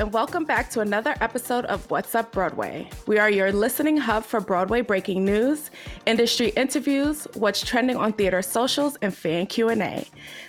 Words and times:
And 0.00 0.14
welcome 0.14 0.46
back 0.46 0.70
to 0.70 0.80
another 0.80 1.14
episode 1.20 1.66
of 1.66 1.90
What's 1.90 2.14
Up 2.14 2.32
Broadway. 2.32 2.88
We 3.06 3.18
are 3.18 3.28
your 3.28 3.52
listening 3.52 3.98
hub 3.98 4.24
for 4.24 4.40
Broadway 4.40 4.80
breaking 4.80 5.26
news, 5.26 5.70
industry 6.06 6.54
interviews, 6.56 7.28
what's 7.34 7.60
trending 7.60 7.98
on 7.98 8.14
theater 8.14 8.40
socials, 8.40 8.96
and 9.02 9.14
fan 9.14 9.46
Q&A. 9.46 10.06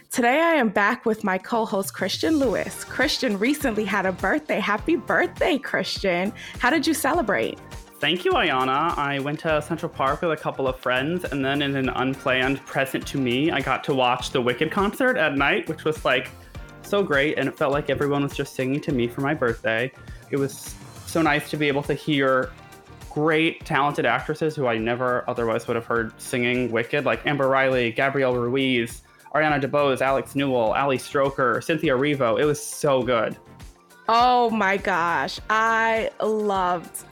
Today 0.09 0.39
I 0.39 0.53
am 0.53 0.69
back 0.69 1.05
with 1.05 1.25
my 1.25 1.37
co-host 1.37 1.93
Christian 1.93 2.37
Lewis. 2.37 2.85
Christian 2.85 3.37
recently 3.37 3.83
had 3.83 4.05
a 4.05 4.13
birthday. 4.13 4.61
Happy 4.61 4.95
birthday, 4.95 5.57
Christian. 5.57 6.31
How 6.59 6.69
did 6.69 6.87
you 6.87 6.93
celebrate? 6.93 7.59
Thank 7.99 8.23
you, 8.23 8.31
Ayana. 8.31 8.97
I 8.97 9.19
went 9.19 9.41
to 9.41 9.61
Central 9.61 9.89
Park 9.89 10.21
with 10.21 10.31
a 10.31 10.41
couple 10.41 10.65
of 10.65 10.79
friends, 10.79 11.25
and 11.25 11.43
then 11.43 11.61
in 11.61 11.75
an 11.75 11.89
unplanned 11.89 12.65
present 12.65 13.05
to 13.07 13.17
me, 13.17 13.51
I 13.51 13.59
got 13.59 13.83
to 13.83 13.93
watch 13.93 14.29
the 14.29 14.41
Wicked 14.41 14.71
concert 14.71 15.17
at 15.17 15.35
night, 15.35 15.67
which 15.67 15.83
was 15.83 16.05
like 16.05 16.31
so 16.91 17.01
great. 17.01 17.39
And 17.39 17.47
it 17.47 17.57
felt 17.57 17.71
like 17.71 17.89
everyone 17.89 18.21
was 18.21 18.35
just 18.35 18.53
singing 18.53 18.81
to 18.81 18.91
me 18.91 19.07
for 19.07 19.21
my 19.21 19.33
birthday. 19.33 19.91
It 20.29 20.37
was 20.37 20.75
so 21.07 21.21
nice 21.21 21.49
to 21.49 21.57
be 21.57 21.67
able 21.67 21.83
to 21.83 21.93
hear 21.93 22.51
great, 23.09 23.65
talented 23.65 24.05
actresses 24.05 24.55
who 24.55 24.67
I 24.67 24.77
never 24.77 25.23
otherwise 25.27 25.67
would 25.67 25.75
have 25.75 25.85
heard 25.85 26.19
singing 26.21 26.69
Wicked, 26.71 27.05
like 27.05 27.25
Amber 27.25 27.47
Riley, 27.47 27.91
Gabrielle 27.91 28.35
Ruiz, 28.35 29.03
Ariana 29.33 29.61
DeBose, 29.61 30.01
Alex 30.01 30.35
Newell, 30.35 30.73
Ali 30.73 30.97
Stroker, 30.97 31.63
Cynthia 31.63 31.95
Erivo. 31.95 32.39
It 32.39 32.45
was 32.45 32.61
so 32.63 33.01
good. 33.01 33.37
Oh 34.09 34.49
my 34.49 34.75
gosh. 34.75 35.39
I 35.49 36.11
loved 36.21 37.05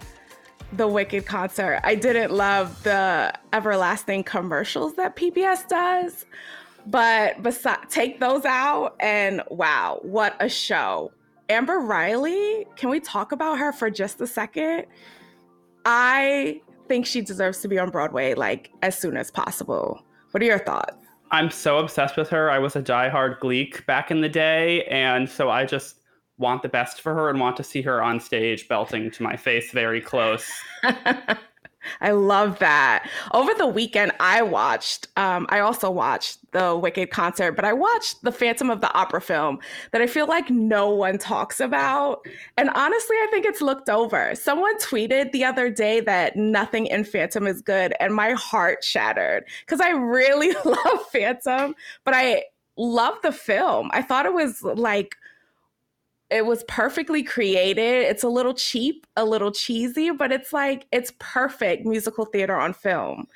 the 0.74 0.88
Wicked 0.88 1.26
concert. 1.26 1.80
I 1.84 1.96
didn't 1.96 2.32
love 2.32 2.84
the 2.84 3.34
everlasting 3.54 4.24
commercials 4.24 4.96
that 4.96 5.16
PBS 5.16 5.68
does, 5.68 6.26
but 6.90 7.42
besides, 7.44 7.94
take 7.94 8.20
those 8.20 8.46
out 8.46 8.96
and 9.00 9.44
wow, 9.50 10.00
what 10.02 10.36
a 10.40 10.50
show. 10.50 11.12
Amber 11.50 11.80
Riley, 11.80 12.66
can 12.76 12.90
we 12.90 13.00
talk 13.00 13.32
about 13.32 13.58
her 13.60 13.72
for 13.72 13.90
just 13.90 14.22
a 14.22 14.28
second? 14.28 14.86
I 15.86 16.62
think 16.88 17.06
she 17.06 17.22
deserves 17.22 17.60
to 17.62 17.68
be 17.68 17.78
on 17.78 17.90
Broadway 17.90 18.34
like 18.34 18.72
as 18.82 18.98
soon 18.98 19.18
as 19.18 19.30
possible. 19.32 20.04
What 20.32 20.42
are 20.42 20.46
your 20.46 20.60
thoughts? 20.60 20.96
I'm 21.32 21.52
so 21.52 21.78
obsessed 21.78 22.18
with 22.18 22.30
her. 22.30 22.50
I 22.50 22.58
was 22.58 22.76
a 22.76 22.82
diehard 22.82 23.40
Gleek 23.40 23.86
back 23.86 24.10
in 24.10 24.22
the 24.22 24.30
day, 24.30 24.84
and 24.86 25.30
so 25.30 25.50
I 25.50 25.66
just 25.66 26.02
want 26.40 26.64
the 26.64 26.70
best 26.70 27.02
for 27.02 27.14
her 27.14 27.30
and 27.30 27.40
want 27.40 27.56
to 27.58 27.64
see 27.64 27.82
her 27.84 28.02
on 28.02 28.20
stage 28.20 28.68
belting 28.68 29.12
to 29.12 29.24
my 29.24 29.36
face 29.36 29.72
very 29.72 30.02
close. 30.02 30.50
I 32.02 32.12
love 32.12 32.60
that. 32.60 33.10
Over 33.34 33.54
the 33.54 33.68
weekend, 33.68 34.12
I 34.20 34.42
watched, 34.42 35.08
um, 35.18 35.46
I 35.50 35.60
also 35.60 35.90
watched 35.90 36.40
the 36.52 36.76
Wicked 36.76 37.12
concert, 37.12 37.54
but 37.54 37.66
I 37.66 37.74
watched 37.74 38.22
the 38.24 38.32
Phantom 38.32 38.70
of 38.70 38.82
the 38.82 38.92
Opera 38.94 39.22
film 39.22 39.60
that 39.92 40.02
I 40.02 40.08
feel 40.08 40.28
like 40.28 40.50
no 40.50 40.90
one 40.90 41.18
talks 41.18 41.60
about. 41.60 42.26
And 42.58 42.70
honestly, 42.72 43.16
I 43.18 43.28
think 43.32 43.46
it's 43.46 43.62
looked 43.62 43.90
over. 43.90 44.34
Someone 44.36 44.78
tweeted 44.80 45.32
the 45.32 45.46
other 45.46 45.70
day 45.70 46.00
that 46.02 46.36
nothing 46.36 46.88
in 46.88 47.04
Phantom 47.04 47.48
is 47.48 47.62
good, 47.62 47.94
and 48.00 48.14
my 48.14 48.32
heart 48.32 48.84
shattered 48.84 49.46
because 49.66 49.82
I 49.82 49.90
really 49.90 50.56
love 50.66 51.06
Phantom, 51.12 51.76
but 52.04 52.14
I 52.14 52.44
love 52.78 53.16
the 53.24 53.32
film. 53.32 53.90
I 53.94 54.02
thought 54.02 54.26
it 54.26 54.34
was 54.34 54.64
like, 54.64 55.16
it 56.30 56.46
was 56.46 56.64
perfectly 56.64 57.24
created. 57.24 58.06
It's 58.06 58.24
a 58.24 58.30
little 58.30 58.54
cheap, 58.54 59.08
a 59.16 59.26
little 59.26 59.52
cheesy, 59.52 60.12
but 60.12 60.32
it's 60.32 60.54
like 60.54 60.86
it's 60.92 61.14
perfect 61.20 61.86
musical 61.86 62.26
theater 62.26 62.56
on 62.56 62.74
film. 62.74 63.28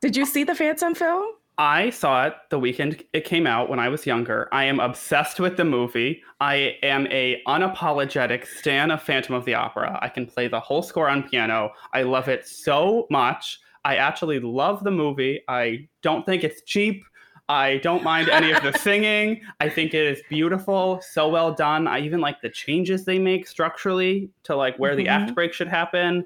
Did 0.00 0.16
you 0.16 0.26
see 0.26 0.44
the 0.44 0.54
Phantom 0.54 0.94
film? 0.94 1.24
I 1.58 1.90
saw 1.90 2.26
it 2.26 2.34
the 2.48 2.58
weekend 2.58 3.04
it 3.12 3.26
came 3.26 3.46
out 3.46 3.68
when 3.68 3.78
I 3.78 3.90
was 3.90 4.06
younger. 4.06 4.48
I 4.50 4.64
am 4.64 4.80
obsessed 4.80 5.38
with 5.38 5.58
the 5.58 5.64
movie. 5.64 6.22
I 6.40 6.78
am 6.82 7.06
a 7.08 7.42
unapologetic 7.46 8.46
stan 8.46 8.90
of 8.90 9.02
Phantom 9.02 9.34
of 9.34 9.44
the 9.44 9.54
Opera. 9.54 9.98
I 10.00 10.08
can 10.08 10.24
play 10.24 10.48
the 10.48 10.58
whole 10.58 10.82
score 10.82 11.08
on 11.08 11.22
piano. 11.22 11.72
I 11.92 12.02
love 12.02 12.28
it 12.28 12.48
so 12.48 13.06
much. 13.10 13.60
I 13.84 13.96
actually 13.96 14.40
love 14.40 14.84
the 14.84 14.90
movie. 14.90 15.42
I 15.48 15.88
don't 16.02 16.24
think 16.24 16.44
it's 16.44 16.62
cheap. 16.62 17.04
I 17.50 17.78
don't 17.78 18.04
mind 18.04 18.28
any 18.28 18.52
of 18.52 18.62
the 18.62 18.72
singing. 18.78 19.40
I 19.58 19.68
think 19.68 19.92
it 19.92 20.06
is 20.06 20.22
beautiful, 20.28 21.00
so 21.02 21.28
well 21.28 21.52
done. 21.52 21.88
I 21.88 21.98
even 21.98 22.20
like 22.20 22.40
the 22.40 22.48
changes 22.48 23.04
they 23.04 23.18
make 23.18 23.48
structurally 23.48 24.30
to 24.44 24.54
like 24.54 24.76
where 24.78 24.92
mm-hmm. 24.92 24.98
the 24.98 25.08
act 25.08 25.34
break 25.34 25.52
should 25.52 25.66
happen. 25.66 26.24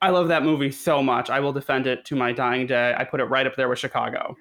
I 0.00 0.10
love 0.10 0.28
that 0.28 0.44
movie 0.44 0.70
so 0.70 1.02
much. 1.02 1.28
I 1.28 1.40
will 1.40 1.52
defend 1.52 1.88
it 1.88 2.04
to 2.04 2.14
my 2.14 2.30
dying 2.30 2.68
day. 2.68 2.94
I 2.96 3.02
put 3.02 3.18
it 3.18 3.24
right 3.24 3.48
up 3.48 3.56
there 3.56 3.68
with 3.68 3.80
Chicago. 3.80 4.36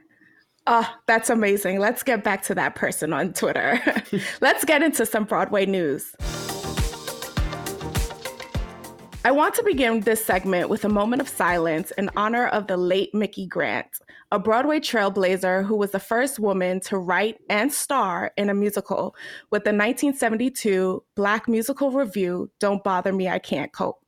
Oh, 0.67 0.87
that's 1.07 1.31
amazing. 1.31 1.79
Let's 1.79 2.03
get 2.03 2.23
back 2.23 2.43
to 2.43 2.53
that 2.53 2.75
person 2.75 3.11
on 3.11 3.33
Twitter. 3.33 3.81
Let's 4.41 4.63
get 4.65 4.83
into 4.83 5.07
some 5.07 5.23
Broadway 5.23 5.65
news. 5.65 6.15
I 9.25 9.31
want 9.31 9.53
to 9.55 9.63
begin 9.63 9.99
this 9.99 10.23
segment 10.23 10.69
with 10.69 10.85
a 10.85 10.89
moment 10.89 11.21
of 11.21 11.27
silence 11.27 11.91
in 11.97 12.09
honor 12.15 12.47
of 12.47 12.67
the 12.67 12.77
late 12.77 13.13
Micki 13.13 13.49
Grant, 13.49 13.87
a 14.31 14.39
Broadway 14.39 14.79
trailblazer 14.79 15.65
who 15.65 15.75
was 15.75 15.91
the 15.91 15.99
first 15.99 16.39
woman 16.39 16.79
to 16.81 16.97
write 16.97 17.35
and 17.49 17.71
star 17.71 18.31
in 18.37 18.49
a 18.49 18.53
musical 18.53 19.13
with 19.51 19.65
the 19.65 19.71
1972 19.71 21.03
Black 21.17 21.49
musical 21.49 21.91
review, 21.91 22.49
Don't 22.61 22.81
Bother 22.81 23.11
Me, 23.11 23.27
I 23.27 23.39
Can't 23.39 23.73
Cope. 23.73 23.99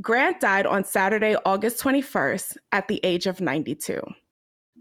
Grant 0.00 0.38
died 0.38 0.64
on 0.64 0.84
Saturday, 0.84 1.34
August 1.44 1.82
21st, 1.82 2.56
at 2.70 2.86
the 2.86 3.00
age 3.02 3.26
of 3.26 3.40
92. 3.40 4.00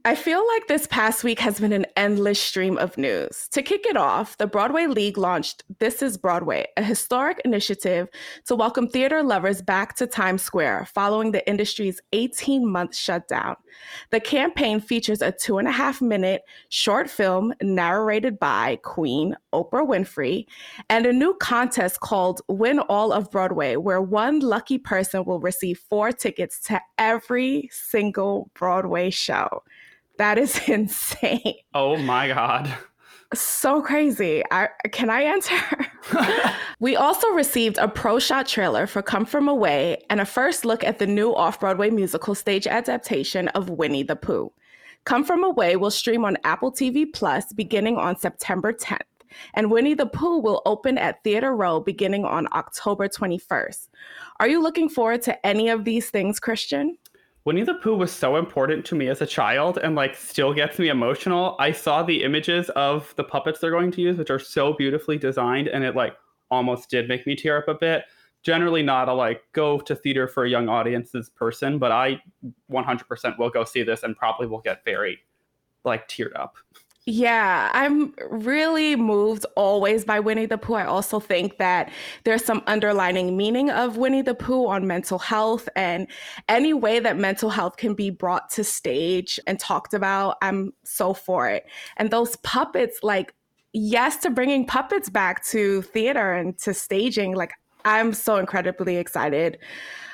I 0.07 0.16
feel 0.16 0.47
like 0.47 0.68
this 0.68 0.88
past 0.88 1.25
week 1.25 1.38
has 1.40 1.59
been 1.59 1.73
an 1.73 1.85
endless 1.97 2.41
stream 2.41 2.78
of 2.78 2.97
news. 2.97 3.50
To 3.51 3.62
kick 3.62 3.85
it 3.85 3.97
off, 3.97 4.38
the 4.38 4.47
Broadway 4.47 4.85
League 4.88 5.18
launched 5.18 5.66
This 5.79 6.01
is 6.01 6.18
Broadway, 6.18 6.66
a 6.78 6.81
historic 6.81 7.41
initiative 7.44 8.07
to 8.46 8.55
welcome 8.55 8.87
theater 8.87 9.22
lovers 9.22 9.61
back 9.61 9.97
to 9.97 10.08
Times 10.08 10.43
Square 10.43 10.87
following 10.93 11.34
the 11.34 11.46
industry's 11.46 11.99
18 12.14 12.66
month 12.66 12.96
shutdown. 12.96 13.58
The 14.11 14.22
campaign 14.22 14.79
features 14.79 15.22
a 15.22 15.34
two 15.34 15.58
and 15.58 15.67
a 15.67 15.73
half 15.73 16.02
minute 16.02 16.43
short 16.70 17.09
film 17.09 17.53
narrated 17.61 18.40
by 18.40 18.78
Queen 18.84 19.35
Oprah 19.53 19.85
Winfrey 19.85 20.46
and 20.90 21.05
a 21.05 21.11
new 21.11 21.34
contest 21.34 21.99
called 21.99 22.40
Win 22.47 22.79
All 22.79 23.11
of 23.11 23.29
Broadway, 23.29 23.76
where 23.76 24.02
one 24.02 24.40
lucky 24.40 24.78
person 24.78 25.26
will 25.26 25.41
receive 25.41 25.79
four 25.90 26.14
tickets 26.14 26.61
to 26.61 26.79
every 26.97 27.70
single 27.73 28.49
Broadway 28.53 29.09
show. 29.09 29.64
That 30.17 30.37
is 30.37 30.59
insane. 30.67 31.55
Oh 31.73 31.97
my 31.97 32.29
God. 32.29 32.73
So 33.34 33.81
crazy. 33.81 34.41
I, 34.52 34.69
can 34.91 35.09
I 35.09 35.22
answer? 35.23 35.58
we 36.79 36.96
also 36.96 37.28
received 37.31 37.78
a 37.78 37.87
pro 37.90 38.19
shot 38.19 38.47
trailer 38.47 38.87
for 38.87 39.02
Come 39.02 39.25
From 39.25 39.49
Away 39.49 40.02
and 40.09 40.22
a 40.22 40.25
first 40.25 40.64
look 40.64 40.84
at 40.84 40.99
the 40.99 41.08
new 41.08 41.35
off 41.35 41.59
Broadway 41.59 41.90
musical 41.90 42.35
stage 42.35 42.67
adaptation 42.67 43.49
of 43.49 43.69
Winnie 43.69 44.03
the 44.03 44.16
Pooh. 44.16 44.53
Come 45.03 45.25
From 45.25 45.43
Away 45.43 45.75
will 45.75 45.91
stream 45.91 46.23
on 46.23 46.37
Apple 46.46 46.72
TV 46.72 47.05
Plus 47.11 47.52
beginning 47.52 47.97
on 47.97 48.17
September 48.17 48.72
10th. 48.72 49.02
and 49.53 49.72
Winnie 49.72 49.93
the 49.93 50.05
Pooh 50.05 50.40
will 50.40 50.61
open 50.66 50.97
at 50.97 51.23
Theater 51.23 51.55
Row 51.55 51.79
beginning 51.79 52.25
on 52.25 52.47
October 52.53 53.08
21st. 53.08 53.87
Are 54.40 54.47
you 54.47 54.61
looking 54.61 54.90
forward 54.90 55.22
to 55.23 55.46
any 55.46 55.69
of 55.69 55.84
these 55.84 56.09
things, 56.09 56.40
Christian? 56.40 56.97
Winnie 57.47 57.64
the 57.64 57.76
Pooh 57.76 57.96
was 57.96 58.11
so 58.11 58.35
important 58.35 58.84
to 58.88 58.94
me 58.94 59.08
as 59.08 59.22
a 59.22 59.26
child 59.26 59.78
and 59.78 59.96
like 59.96 60.17
still 60.17 60.53
gets 60.53 60.79
me 60.79 60.90
emotional. 60.90 61.55
I 61.59 61.72
saw 61.72 62.03
the 62.03 62.26
images 62.26 62.70
of 62.72 63.14
the 63.16 63.23
puppets 63.23 63.61
they're 63.61 63.72
going 63.72 63.90
to 63.91 64.02
use, 64.02 64.17
which 64.17 64.29
are 64.29 64.38
so 64.38 64.73
beautifully 64.73 65.17
designed, 65.17 65.70
and 65.70 65.82
it 65.82 65.96
like 65.96 66.17
almost 66.52 66.90
did 66.90 67.08
make 67.08 67.26
me 67.26 67.38
tear 67.38 67.58
up 67.58 67.70
a 67.70 67.73
bit. 67.73 68.03
Generally, 68.44 68.84
not 68.84 69.08
a 69.08 69.14
like 69.14 69.44
go 69.53 69.79
to 69.79 69.96
theater 69.96 70.28
for 70.28 70.44
a 70.44 70.49
young 70.49 70.67
audiences 70.67 71.29
person, 71.29 71.79
but 71.79 71.90
I 71.90 72.22
100% 72.70 73.40
will 73.40 73.50
go 73.50 73.64
see 73.64 73.82
this 73.82 74.03
and 74.03 74.14
probably 74.17 74.47
will 74.47 74.59
get 74.59 74.84
very 74.84 75.17
like 75.85 76.09
teared 76.09 76.38
up. 76.38 76.58
Yeah, 77.09 77.71
I'm 77.73 78.13
really 78.29 78.97
moved 78.97 79.45
always 79.55 80.03
by 80.03 80.19
Winnie 80.19 80.45
the 80.45 80.57
Pooh. 80.57 80.73
I 80.73 80.83
also 80.83 81.21
think 81.21 81.57
that 81.57 81.89
there's 82.25 82.43
some 82.43 82.61
underlining 82.67 83.37
meaning 83.37 83.69
of 83.69 83.95
Winnie 83.95 84.21
the 84.21 84.35
Pooh 84.35 84.67
on 84.67 84.85
mental 84.87 85.17
health 85.17 85.69
and 85.77 86.07
any 86.49 86.73
way 86.73 86.99
that 86.99 87.17
mental 87.17 87.49
health 87.49 87.77
can 87.77 87.93
be 87.93 88.09
brought 88.09 88.49
to 88.49 88.63
stage 88.65 89.39
and 89.47 89.57
talked 89.57 89.93
about. 89.93 90.35
I'm 90.41 90.73
so 90.83 91.13
for 91.13 91.47
it. 91.49 91.65
And 91.95 92.11
those 92.11 92.35
puppets, 92.37 92.99
like, 93.03 93.33
yes 93.71 94.17
to 94.17 94.29
bringing 94.29 94.67
puppets 94.67 95.09
back 95.09 95.45
to 95.45 95.83
theater 95.83 96.33
and 96.33 96.57
to 96.57 96.73
staging. 96.73 97.35
Like, 97.35 97.53
I'm 97.85 98.11
so 98.11 98.35
incredibly 98.35 98.97
excited. 98.97 99.59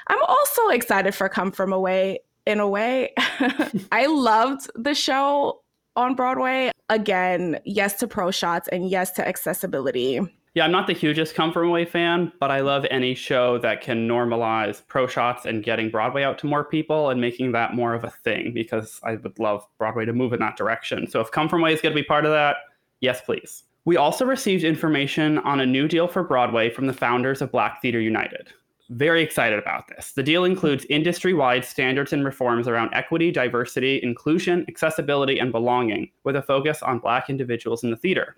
I'm 0.10 0.24
also 0.26 0.68
excited 0.68 1.16
for 1.16 1.28
Come 1.28 1.54
From 1.54 1.74
Away 1.74 2.20
in 2.46 2.60
a 2.60 2.68
way. 2.68 3.14
I 3.92 4.06
loved 4.06 4.70
the 4.76 4.94
show 4.94 5.63
on 5.96 6.16
Broadway. 6.16 6.72
Again, 6.90 7.60
yes 7.66 7.94
to 8.00 8.08
pro 8.08 8.32
shots 8.32 8.68
and 8.70 8.90
yes 8.90 9.12
to 9.12 9.28
accessibility. 9.28 10.20
Yeah, 10.56 10.66
I'm 10.66 10.72
not 10.72 10.86
the 10.86 10.94
hugest 10.94 11.34
Come 11.34 11.52
From 11.52 11.68
Away 11.70 11.84
fan, 11.84 12.32
but 12.40 12.52
I 12.52 12.60
love 12.60 12.86
any 12.92 13.16
show 13.16 13.58
that 13.60 13.82
can 13.82 14.08
normalize 14.08 14.86
pro 14.88 15.08
shots 15.08 15.46
and 15.46 15.64
getting 15.64 15.90
Broadway 15.90 16.22
out 16.22 16.38
to 16.40 16.46
more 16.46 16.64
people 16.64 17.10
and 17.10 17.20
making 17.20 17.54
that 17.54 17.74
more 17.74 17.96
of 17.96 18.04
a 18.04 18.12
thing 18.12 18.54
because 18.54 19.00
I 19.04 19.16
would 19.16 19.40
love 19.40 19.66
Broadway 19.80 20.06
to 20.06 20.14
move 20.14 20.32
in 20.32 20.40
that 20.42 20.56
direction. 20.56 21.10
So 21.10 21.22
if 21.22 21.32
Come 21.32 21.50
From 21.50 21.62
Away 21.62 21.74
is 21.74 21.82
going 21.82 21.96
to 21.96 22.00
be 22.00 22.06
part 22.06 22.26
of 22.26 22.32
that, 22.32 22.58
yes, 23.02 23.22
please. 23.22 23.64
We 23.86 23.98
also 23.98 24.26
received 24.26 24.64
information 24.64 25.40
on 25.40 25.60
a 25.60 25.66
new 25.66 25.88
deal 25.88 26.08
for 26.08 26.24
Broadway 26.24 26.70
from 26.70 26.86
the 26.86 26.94
founders 26.94 27.42
of 27.42 27.52
Black 27.52 27.82
Theater 27.82 28.00
United 28.00 28.54
very 28.94 29.24
excited 29.24 29.60
about 29.60 29.88
this. 29.88 30.12
The 30.14 30.24
deal 30.24 30.44
includes 30.46 30.86
industry 30.90 31.34
wide 31.34 31.66
standards 31.66 32.14
and 32.14 32.24
reforms 32.24 32.68
around 32.68 32.94
equity, 32.94 33.32
diversity, 33.32 34.00
inclusion, 34.04 34.66
accessibility, 34.68 35.40
and 35.40 35.52
belonging, 35.52 36.12
with 36.24 36.36
a 36.36 36.42
focus 36.42 36.82
on 36.82 37.00
Black 37.00 37.30
individuals 37.30 37.84
in 37.84 37.92
the 37.92 37.98
theater. 37.98 38.36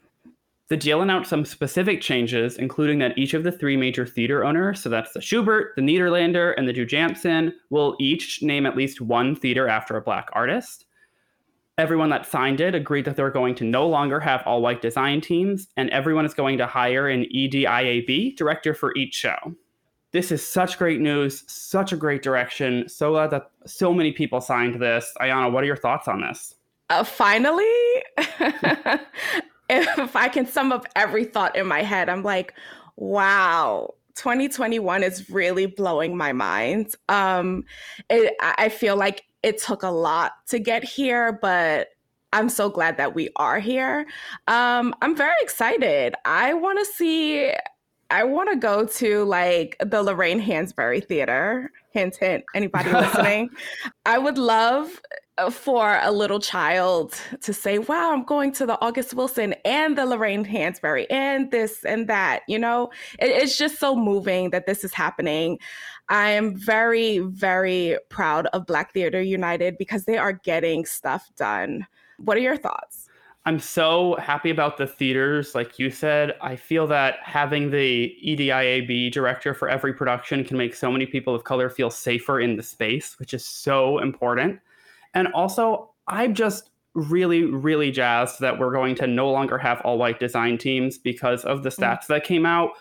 The 0.67 0.77
deal 0.77 1.01
announced 1.01 1.29
some 1.29 1.45
specific 1.45 2.01
changes, 2.01 2.57
including 2.57 2.97
that 2.99 3.17
each 3.17 3.35
of 3.35 3.43
the 3.43 3.51
three 3.51 3.77
major 3.77 4.05
theater 4.05 4.43
owners, 4.43 4.81
so 4.81 4.89
that's 4.89 5.13
the 5.13 5.19
Shubert, 5.19 5.75
the 5.75 5.81
Nederlander, 5.81 6.55
and 6.57 6.67
the 6.67 6.73
Jujamcyn, 6.73 7.53
will 7.69 7.95
each 7.99 8.41
name 8.41 8.65
at 8.65 8.75
least 8.75 8.99
one 8.99 9.35
theater 9.35 9.67
after 9.67 9.95
a 9.95 10.01
Black 10.01 10.29
artist. 10.33 10.85
Everyone 11.77 12.09
that 12.09 12.25
signed 12.25 12.61
it 12.61 12.73
agreed 12.73 13.05
that 13.05 13.15
they're 13.15 13.29
going 13.29 13.53
to 13.55 13.63
no 13.63 13.87
longer 13.87 14.19
have 14.19 14.41
all 14.45 14.61
white 14.61 14.81
design 14.81 15.21
teams, 15.21 15.67
and 15.77 15.89
everyone 15.91 16.25
is 16.25 16.33
going 16.33 16.57
to 16.57 16.65
hire 16.65 17.09
an 17.09 17.25
EDIAB 17.35 18.35
director 18.37 18.73
for 18.73 18.95
each 18.95 19.13
show 19.13 19.55
this 20.15 20.31
is 20.31 20.47
such 20.47 20.77
great 20.77 21.01
news, 21.01 21.43
such 21.45 21.91
a 21.91 21.97
great 21.97 22.23
direction. 22.23 22.87
So 22.87 23.11
glad 23.11 23.31
that 23.31 23.51
so 23.65 23.93
many 23.93 24.13
people 24.13 24.39
signed 24.39 24.81
this. 24.81 25.11
Ayana, 25.19 25.51
what 25.51 25.61
are 25.61 25.67
your 25.67 25.75
thoughts 25.75 26.07
on 26.07 26.21
this? 26.21 26.55
Uh, 26.89 27.03
finally, 27.03 27.65
if 29.69 30.15
I 30.15 30.29
can 30.29 30.47
sum 30.47 30.71
up 30.71 30.87
every 30.95 31.25
thought 31.25 31.57
in 31.57 31.67
my 31.67 31.81
head, 31.81 32.07
I'm 32.07 32.23
like, 32.23 32.53
wow, 32.95 33.93
2021 34.15 35.03
is 35.03 35.29
really 35.29 35.65
blowing 35.65 36.15
my 36.15 36.31
mind. 36.31 36.95
Um, 37.09 37.65
it, 38.09 38.35
I 38.39 38.69
feel 38.69 38.95
like 38.95 39.25
it 39.43 39.57
took 39.57 39.83
a 39.83 39.89
lot 39.89 40.31
to 40.47 40.59
get 40.59 40.85
here, 40.85 41.37
but 41.41 41.89
I'm 42.31 42.47
so 42.47 42.69
glad 42.69 42.95
that 42.95 43.15
we 43.15 43.31
are 43.35 43.59
here. 43.59 44.05
Um, 44.47 44.95
I'm 45.01 45.13
very 45.13 45.35
excited. 45.41 46.15
I 46.23 46.53
want 46.53 46.79
to 46.79 46.85
see 46.85 47.51
I 48.11 48.23
want 48.23 48.49
to 48.51 48.55
go 48.55 48.85
to 48.85 49.23
like 49.23 49.77
the 49.79 50.03
Lorraine 50.03 50.41
Hansberry 50.41 51.05
Theater. 51.05 51.71
Hint, 51.91 52.17
hint. 52.17 52.43
Anybody 52.53 52.91
listening? 52.91 53.49
I 54.05 54.17
would 54.17 54.37
love 54.37 55.01
uh, 55.37 55.49
for 55.49 55.99
a 56.01 56.11
little 56.11 56.39
child 56.39 57.15
to 57.41 57.53
say, 57.53 57.79
wow, 57.79 58.13
I'm 58.13 58.23
going 58.23 58.51
to 58.53 58.65
the 58.65 58.79
August 58.81 59.13
Wilson 59.13 59.55
and 59.65 59.97
the 59.97 60.05
Lorraine 60.05 60.45
Hansberry 60.45 61.07
and 61.09 61.51
this 61.51 61.83
and 61.83 62.07
that. 62.07 62.41
You 62.47 62.59
know, 62.59 62.91
it, 63.19 63.31
it's 63.31 63.57
just 63.57 63.79
so 63.79 63.95
moving 63.95 64.51
that 64.51 64.65
this 64.67 64.83
is 64.83 64.93
happening. 64.93 65.57
I 66.09 66.29
am 66.29 66.55
very, 66.55 67.19
very 67.19 67.97
proud 68.09 68.45
of 68.47 68.67
Black 68.67 68.93
Theater 68.93 69.21
United 69.21 69.77
because 69.77 70.05
they 70.05 70.17
are 70.17 70.33
getting 70.33 70.85
stuff 70.85 71.29
done. 71.35 71.87
What 72.17 72.37
are 72.37 72.41
your 72.41 72.57
thoughts? 72.57 73.04
I'm 73.47 73.59
so 73.59 74.15
happy 74.15 74.49
about 74.49 74.77
the 74.77 74.87
theaters. 74.87 75.53
Like 75.53 75.77
you 75.77 75.91
said, 75.91 76.35
I 76.41 76.55
feel 76.55 76.87
that 76.87 77.17
having 77.21 77.69
the 77.69 78.15
EDIAB 78.25 79.11
director 79.11 79.53
for 79.53 79.69
every 79.69 79.93
production 79.93 80.43
can 80.43 80.57
make 80.57 80.73
so 80.73 80.91
many 80.91 81.05
people 81.05 81.35
of 81.35 81.43
color 81.43 81.69
feel 81.69 81.91
safer 81.91 82.39
in 82.39 82.55
the 82.55 82.63
space, 82.63 83.19
which 83.19 83.35
is 83.35 83.45
so 83.45 83.99
important. 83.99 84.59
And 85.13 85.27
also, 85.33 85.91
I'm 86.07 86.33
just 86.33 86.71
really, 86.95 87.43
really 87.43 87.91
jazzed 87.91 88.39
that 88.39 88.57
we're 88.57 88.71
going 88.71 88.95
to 88.95 89.05
no 89.05 89.29
longer 89.29 89.59
have 89.59 89.79
all 89.81 89.99
white 89.99 90.19
design 90.19 90.57
teams 90.57 90.97
because 90.97 91.45
of 91.45 91.61
the 91.61 91.69
mm. 91.69 91.77
stats 91.77 92.05
mm. 92.05 92.07
that 92.07 92.23
came 92.23 92.47
out. 92.47 92.71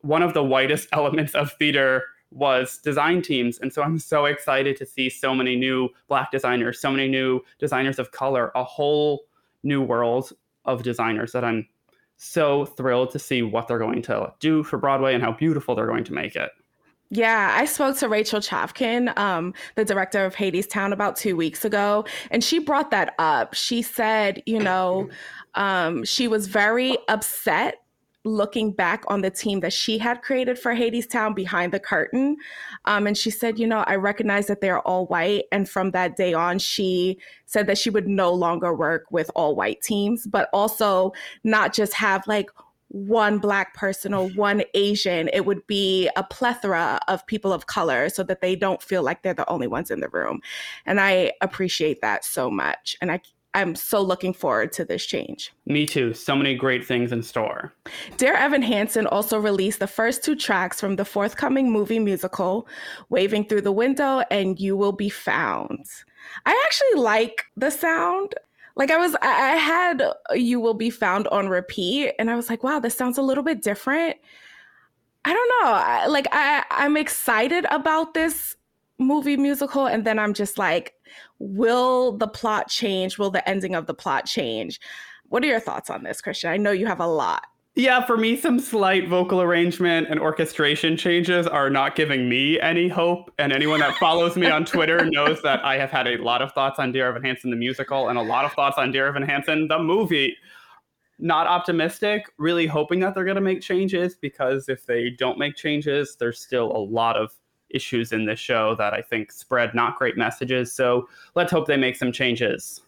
One 0.00 0.22
of 0.22 0.32
the 0.32 0.44
whitest 0.44 0.88
elements 0.92 1.34
of 1.34 1.52
theater 1.52 2.04
was 2.30 2.78
design 2.78 3.20
teams. 3.20 3.58
And 3.58 3.72
so 3.72 3.82
I'm 3.82 3.98
so 3.98 4.24
excited 4.24 4.76
to 4.78 4.86
see 4.86 5.10
so 5.10 5.34
many 5.34 5.54
new 5.54 5.90
Black 6.08 6.30
designers, 6.30 6.80
so 6.80 6.90
many 6.90 7.08
new 7.08 7.40
designers 7.58 7.98
of 7.98 8.10
color, 8.10 8.52
a 8.54 8.64
whole 8.64 9.26
new 9.64 9.82
world 9.82 10.32
of 10.64 10.82
designers 10.82 11.32
that 11.32 11.44
I'm 11.44 11.66
so 12.16 12.64
thrilled 12.64 13.10
to 13.10 13.18
see 13.18 13.42
what 13.42 13.68
they're 13.68 13.78
going 13.78 14.02
to 14.02 14.32
do 14.40 14.62
for 14.62 14.78
Broadway 14.78 15.14
and 15.14 15.22
how 15.22 15.32
beautiful 15.32 15.74
they're 15.74 15.86
going 15.86 16.04
to 16.04 16.12
make 16.12 16.36
it. 16.36 16.50
Yeah, 17.10 17.54
I 17.56 17.66
spoke 17.66 17.96
to 17.98 18.08
Rachel 18.08 18.40
Chavkin, 18.40 19.16
um, 19.18 19.54
the 19.76 19.84
director 19.84 20.24
of 20.24 20.34
Hadestown, 20.34 20.92
about 20.92 21.16
two 21.16 21.36
weeks 21.36 21.64
ago, 21.64 22.04
and 22.30 22.42
she 22.42 22.58
brought 22.58 22.90
that 22.90 23.14
up. 23.18 23.54
She 23.54 23.82
said, 23.82 24.42
you 24.46 24.58
know, 24.58 25.08
um, 25.54 26.04
she 26.04 26.26
was 26.26 26.48
very 26.48 26.96
upset 27.08 27.83
looking 28.24 28.72
back 28.72 29.04
on 29.08 29.20
the 29.20 29.30
team 29.30 29.60
that 29.60 29.72
she 29.72 29.98
had 29.98 30.22
created 30.22 30.58
for 30.58 30.74
Hadestown 30.74 31.34
behind 31.34 31.72
the 31.72 31.80
curtain. 31.80 32.36
Um, 32.86 33.06
and 33.06 33.16
she 33.16 33.30
said, 33.30 33.58
you 33.58 33.66
know, 33.66 33.84
I 33.86 33.96
recognize 33.96 34.46
that 34.46 34.60
they're 34.60 34.80
all 34.80 35.06
white. 35.06 35.44
And 35.52 35.68
from 35.68 35.90
that 35.90 36.16
day 36.16 36.32
on, 36.32 36.58
she 36.58 37.18
said 37.44 37.66
that 37.66 37.78
she 37.78 37.90
would 37.90 38.08
no 38.08 38.32
longer 38.32 38.74
work 38.74 39.04
with 39.10 39.30
all 39.34 39.54
white 39.54 39.82
teams, 39.82 40.26
but 40.26 40.48
also 40.52 41.12
not 41.44 41.74
just 41.74 41.92
have 41.92 42.26
like 42.26 42.50
one 42.88 43.38
black 43.38 43.74
person 43.74 44.14
or 44.14 44.28
one 44.30 44.62
Asian. 44.74 45.28
It 45.32 45.44
would 45.44 45.66
be 45.66 46.08
a 46.16 46.22
plethora 46.22 47.00
of 47.08 47.26
people 47.26 47.52
of 47.52 47.66
color 47.66 48.08
so 48.08 48.22
that 48.22 48.40
they 48.40 48.56
don't 48.56 48.80
feel 48.80 49.02
like 49.02 49.22
they're 49.22 49.34
the 49.34 49.50
only 49.50 49.66
ones 49.66 49.90
in 49.90 50.00
the 50.00 50.08
room. 50.08 50.40
And 50.86 51.00
I 51.00 51.32
appreciate 51.40 52.00
that 52.02 52.24
so 52.24 52.50
much. 52.50 52.96
And 53.00 53.10
I 53.10 53.20
I'm 53.54 53.76
so 53.76 54.00
looking 54.00 54.34
forward 54.34 54.72
to 54.72 54.84
this 54.84 55.06
change. 55.06 55.52
Me 55.66 55.86
too. 55.86 56.12
So 56.12 56.34
many 56.34 56.56
great 56.56 56.84
things 56.84 57.12
in 57.12 57.22
store. 57.22 57.72
Dear 58.16 58.34
Evan 58.34 58.62
Hansen 58.62 59.06
also 59.06 59.38
released 59.38 59.78
the 59.78 59.86
first 59.86 60.24
two 60.24 60.34
tracks 60.34 60.80
from 60.80 60.96
the 60.96 61.04
forthcoming 61.04 61.70
movie 61.70 62.00
musical, 62.00 62.66
Waving 63.10 63.46
Through 63.46 63.62
the 63.62 63.72
Window 63.72 64.22
and 64.30 64.58
You 64.58 64.76
Will 64.76 64.92
Be 64.92 65.08
Found. 65.08 65.86
I 66.46 66.62
actually 66.66 67.00
like 67.00 67.44
the 67.56 67.70
sound. 67.70 68.34
Like 68.76 68.90
I 68.90 68.96
was, 68.96 69.14
I 69.22 69.56
had 69.56 70.02
You 70.34 70.58
Will 70.58 70.74
Be 70.74 70.90
Found 70.90 71.28
on 71.28 71.48
repeat, 71.48 72.12
and 72.18 72.28
I 72.28 72.34
was 72.34 72.50
like, 72.50 72.64
wow, 72.64 72.80
this 72.80 72.96
sounds 72.96 73.18
a 73.18 73.22
little 73.22 73.44
bit 73.44 73.62
different. 73.62 74.16
I 75.24 75.32
don't 75.32 75.48
know. 75.62 76.12
Like 76.12 76.26
I, 76.32 76.64
I'm 76.70 76.96
excited 76.96 77.66
about 77.70 78.14
this 78.14 78.56
movie 78.98 79.36
musical, 79.36 79.86
and 79.86 80.04
then 80.04 80.18
I'm 80.18 80.34
just 80.34 80.58
like, 80.58 80.93
will 81.38 82.16
the 82.16 82.28
plot 82.28 82.68
change? 82.68 83.18
Will 83.18 83.30
the 83.30 83.46
ending 83.48 83.74
of 83.74 83.86
the 83.86 83.94
plot 83.94 84.26
change? 84.26 84.80
What 85.28 85.42
are 85.42 85.48
your 85.48 85.60
thoughts 85.60 85.90
on 85.90 86.02
this, 86.02 86.20
Christian? 86.20 86.50
I 86.50 86.56
know 86.56 86.70
you 86.70 86.86
have 86.86 87.00
a 87.00 87.06
lot. 87.06 87.46
Yeah, 87.76 88.06
for 88.06 88.16
me, 88.16 88.36
some 88.36 88.60
slight 88.60 89.08
vocal 89.08 89.42
arrangement 89.42 90.06
and 90.08 90.20
orchestration 90.20 90.96
changes 90.96 91.48
are 91.48 91.68
not 91.68 91.96
giving 91.96 92.28
me 92.28 92.60
any 92.60 92.86
hope. 92.86 93.32
And 93.36 93.52
anyone 93.52 93.80
that 93.80 93.96
follows 93.96 94.36
me 94.36 94.46
on 94.46 94.64
Twitter 94.64 95.04
knows 95.04 95.42
that 95.42 95.64
I 95.64 95.76
have 95.78 95.90
had 95.90 96.06
a 96.06 96.16
lot 96.18 96.40
of 96.40 96.52
thoughts 96.52 96.78
on 96.78 96.92
Dear 96.92 97.08
Evan 97.08 97.24
Hansen, 97.24 97.50
the 97.50 97.56
musical, 97.56 98.08
and 98.08 98.16
a 98.16 98.22
lot 98.22 98.44
of 98.44 98.52
thoughts 98.52 98.78
on 98.78 98.92
Dear 98.92 99.08
Evan 99.08 99.24
Hansen, 99.24 99.66
the 99.66 99.80
movie. 99.80 100.36
Not 101.18 101.48
optimistic, 101.48 102.26
really 102.38 102.66
hoping 102.66 103.00
that 103.00 103.14
they're 103.14 103.24
going 103.24 103.34
to 103.36 103.40
make 103.40 103.60
changes 103.60 104.14
because 104.14 104.68
if 104.68 104.86
they 104.86 105.10
don't 105.10 105.38
make 105.38 105.56
changes, 105.56 106.16
there's 106.18 106.40
still 106.40 106.70
a 106.76 106.78
lot 106.78 107.16
of 107.16 107.32
issues 107.74 108.12
in 108.12 108.24
this 108.24 108.38
show 108.38 108.74
that 108.76 108.94
I 108.94 109.02
think 109.02 109.32
spread 109.32 109.74
not 109.74 109.98
great 109.98 110.16
messages. 110.16 110.72
So 110.72 111.08
let's 111.34 111.52
hope 111.52 111.66
they 111.66 111.76
make 111.76 111.96
some 111.96 112.12
changes. 112.12 112.80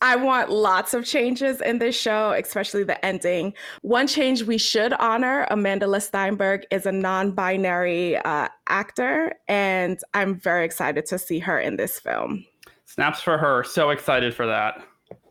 I 0.00 0.14
want 0.14 0.50
lots 0.50 0.94
of 0.94 1.04
changes 1.04 1.60
in 1.60 1.78
this 1.80 1.98
show, 1.98 2.30
especially 2.30 2.84
the 2.84 3.04
ending. 3.04 3.52
One 3.82 4.06
change 4.06 4.44
we 4.44 4.56
should 4.56 4.92
honor 4.92 5.46
Amandla 5.50 5.98
Stenberg 5.98 6.62
is 6.70 6.86
a 6.86 6.92
non 6.92 7.32
binary 7.32 8.16
uh, 8.18 8.48
actor, 8.68 9.34
and 9.48 9.98
I'm 10.14 10.38
very 10.38 10.64
excited 10.64 11.06
to 11.06 11.18
see 11.18 11.40
her 11.40 11.58
in 11.58 11.76
this 11.76 11.98
film. 11.98 12.44
Snaps 12.84 13.20
for 13.20 13.38
her. 13.38 13.64
So 13.64 13.90
excited 13.90 14.34
for 14.34 14.46
that. 14.46 14.82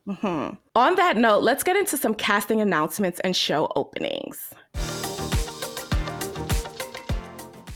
Mm-hmm. 0.08 0.56
On 0.76 0.96
that 0.96 1.18
note, 1.18 1.44
let's 1.44 1.64
get 1.64 1.76
into 1.76 1.98
some 1.98 2.14
casting 2.14 2.62
announcements 2.62 3.20
and 3.22 3.36
show 3.36 3.72
openings. 3.76 4.54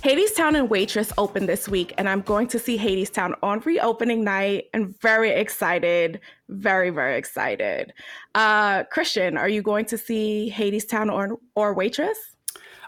Hadestown 0.03 0.57
and 0.57 0.67
Waitress 0.67 1.13
opened 1.19 1.47
this 1.47 1.69
week, 1.69 1.93
and 1.99 2.09
I'm 2.09 2.21
going 2.21 2.47
to 2.47 2.57
see 2.57 2.75
Hadestown 2.75 3.35
on 3.43 3.59
reopening 3.59 4.23
night 4.23 4.65
and 4.73 4.99
very 4.99 5.29
excited. 5.29 6.19
Very, 6.49 6.89
very 6.89 7.17
excited. 7.17 7.93
Uh, 8.33 8.83
Christian, 8.85 9.37
are 9.37 9.47
you 9.47 9.61
going 9.61 9.85
to 9.85 9.99
see 9.99 10.51
Hadestown 10.55 11.13
or, 11.13 11.37
or 11.53 11.75
Waitress? 11.75 12.17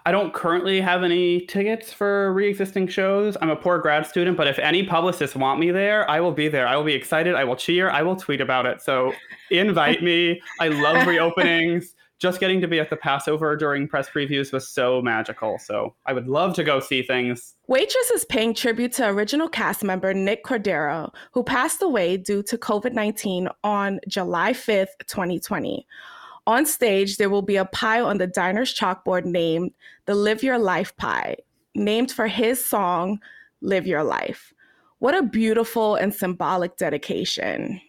I 0.07 0.11
don't 0.11 0.33
currently 0.33 0.81
have 0.81 1.03
any 1.03 1.45
tickets 1.45 1.93
for 1.93 2.33
re-existing 2.33 2.87
shows. 2.87 3.37
I'm 3.41 3.51
a 3.51 3.55
poor 3.55 3.77
grad 3.77 4.07
student, 4.07 4.35
but 4.35 4.47
if 4.47 4.57
any 4.57 4.83
publicists 4.83 5.35
want 5.35 5.59
me 5.59 5.69
there, 5.69 6.09
I 6.09 6.19
will 6.19 6.31
be 6.31 6.47
there. 6.47 6.67
I 6.67 6.75
will 6.75 6.83
be 6.83 6.95
excited. 6.95 7.35
I 7.35 7.43
will 7.43 7.55
cheer. 7.55 7.91
I 7.91 8.01
will 8.01 8.15
tweet 8.15 8.41
about 8.41 8.65
it. 8.65 8.81
So 8.81 9.13
invite 9.51 10.01
me. 10.01 10.41
I 10.59 10.69
love 10.69 10.95
reopenings 11.07 11.93
just 12.23 12.39
getting 12.39 12.61
to 12.61 12.69
be 12.69 12.79
at 12.79 12.89
the 12.89 12.95
Pass 12.95 13.27
Over 13.27 13.57
during 13.57 13.85
press 13.85 14.09
previews 14.09 14.53
was 14.53 14.65
so 14.65 15.01
magical. 15.01 15.59
So 15.59 15.93
I 16.05 16.13
would 16.13 16.29
love 16.29 16.55
to 16.55 16.63
go 16.63 16.79
see 16.79 17.03
things. 17.03 17.55
Waitress 17.67 18.11
is 18.11 18.23
paying 18.23 18.53
tribute 18.53 18.93
to 18.93 19.09
original 19.09 19.49
cast 19.49 19.83
member 19.83 20.13
Nick 20.13 20.45
Cordero, 20.45 21.13
who 21.33 21.43
passed 21.43 21.81
away 21.81 22.15
due 22.15 22.41
to 22.43 22.57
COVID 22.57 22.93
19 22.93 23.49
on 23.65 23.99
July 24.07 24.53
5th, 24.53 24.95
2020. 25.05 25.85
On 26.47 26.65
stage, 26.65 27.17
there 27.17 27.29
will 27.29 27.41
be 27.41 27.57
a 27.57 27.65
pie 27.65 27.99
on 27.99 28.19
the 28.19 28.27
diner's 28.27 28.73
chalkboard 28.73 29.25
named 29.25 29.71
the 30.05 30.15
Live 30.15 30.43
Your 30.43 30.57
Life 30.57 30.95
Pie, 30.95 31.35
named 31.75 32.09
for 32.09 32.27
his 32.27 32.63
song, 32.63 33.19
Live 33.59 33.85
Your 33.85 34.03
Life. 34.05 34.53
What 34.99 35.13
a 35.13 35.23
beautiful 35.23 35.95
and 35.95 36.15
symbolic 36.15 36.77
dedication. 36.77 37.81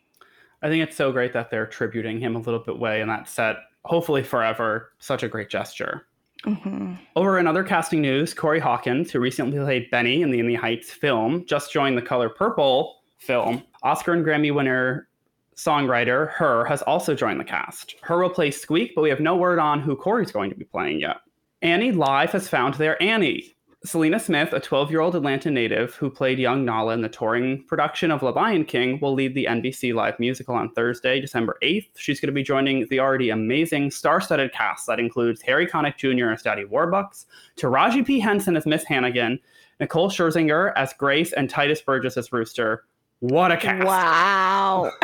I 0.61 0.69
think 0.69 0.83
it's 0.83 0.97
so 0.97 1.13
great 1.13 1.33
that 1.35 1.53
they're 1.53 1.67
tributing 1.67 2.19
him 2.19 2.35
a 2.35 2.41
little 2.41 2.59
bit 2.59 2.81
way 2.81 3.01
in 3.01 3.07
that 3.07 3.29
set 3.29 3.59
hopefully 3.85 4.23
forever. 4.23 4.93
Such 4.99 5.23
a 5.23 5.29
great 5.29 5.49
gesture. 5.49 6.07
Mm-hmm. 6.45 6.95
Over 7.17 7.39
in 7.39 7.47
other 7.47 7.65
casting 7.65 8.03
news, 8.03 8.35
Corey 8.35 8.61
Hawkins, 8.61 9.11
who 9.11 9.19
recently 9.19 9.59
played 9.59 9.91
Benny 9.91 10.23
in 10.23 10.31
the 10.31 10.41
In 10.41 10.47
the 10.47 10.55
Heights 10.55 10.91
film, 10.91 11.45
just 11.47 11.73
joined 11.73 11.97
the 11.97 12.03
Color 12.03 12.29
Purple 12.29 13.01
film. 13.19 13.63
Oscar 13.83 14.13
and 14.13 14.25
Grammy 14.25 14.55
winner 14.55 15.09
songwriter 15.57 16.29
H.E.R. 16.29 16.65
has 16.65 16.83
also 16.83 17.15
joined 17.15 17.41
the 17.41 17.45
cast. 17.45 17.95
H.E.R. 17.99 18.23
will 18.23 18.31
play 18.31 18.51
Squeak, 18.51 18.95
but 18.95 19.03
we 19.03 19.11
have 19.11 19.21
no 19.21 19.37
word 19.37 19.59
on 19.59 19.81
who 19.81 19.97
Corey's 19.97 20.33
going 20.33 20.51
to 20.51 20.57
be 20.57 20.65
playing 20.65 21.01
yet. 21.01 21.19
Annie 21.63 21.93
Live 21.93 22.33
has 22.33 22.49
found 22.49 22.75
their 22.75 23.01
Annie. 23.03 23.54
Celina 23.85 24.19
Smith, 24.19 24.55
a 24.55 24.61
12 24.61 24.91
year 24.91 25.01
old 25.01 25.15
Atlanta 25.15 25.51
native 25.51 25.95
who 25.97 26.09
played 26.09 26.39
young 26.39 26.65
Nala 26.65 26.95
in 26.95 27.03
the 27.03 27.09
touring 27.09 27.63
production 27.65 28.11
of 28.11 28.21
The 28.21 28.31
Lion 28.31 28.65
King, 28.65 28.99
will 29.01 29.13
lead 29.13 29.35
the 29.35 29.45
NBC 29.45 29.93
Live 29.93 30.19
musical 30.19 30.55
on 30.55 30.73
Thursday, 30.73 31.21
December 31.21 31.59
8th. 31.63 31.89
She's 31.97 32.19
going 32.19 32.29
to 32.29 32.33
be 32.33 32.43
joining 32.43 32.87
the 32.89 33.01
already 33.01 33.29
amazing 33.29 33.91
star 33.91 34.23
studded 34.23 34.53
cast 34.55 34.87
that 34.87 34.99
includes 34.99 35.43
Harry 35.43 35.67
Connick 35.67 35.99
Jr. 35.99 36.31
as 36.31 36.43
Daddy 36.43 36.65
Warbucks, 36.65 37.27
Taraji 37.59 38.07
P. 38.07 38.19
Henson 38.19 38.57
as 38.57 38.65
Miss 38.65 38.85
Hannigan, 38.85 39.39
Nicole 39.81 40.09
Scherzinger 40.09 40.73
as 40.77 40.95
Grace, 40.95 41.35
and 41.35 41.51
Tituss 41.51 41.85
Burgess 41.85 42.17
as 42.17 42.33
Rooster. 42.33 42.85
What 43.21 43.53
a 43.53 43.57
cast! 43.59 43.85
Wow. 43.85 44.91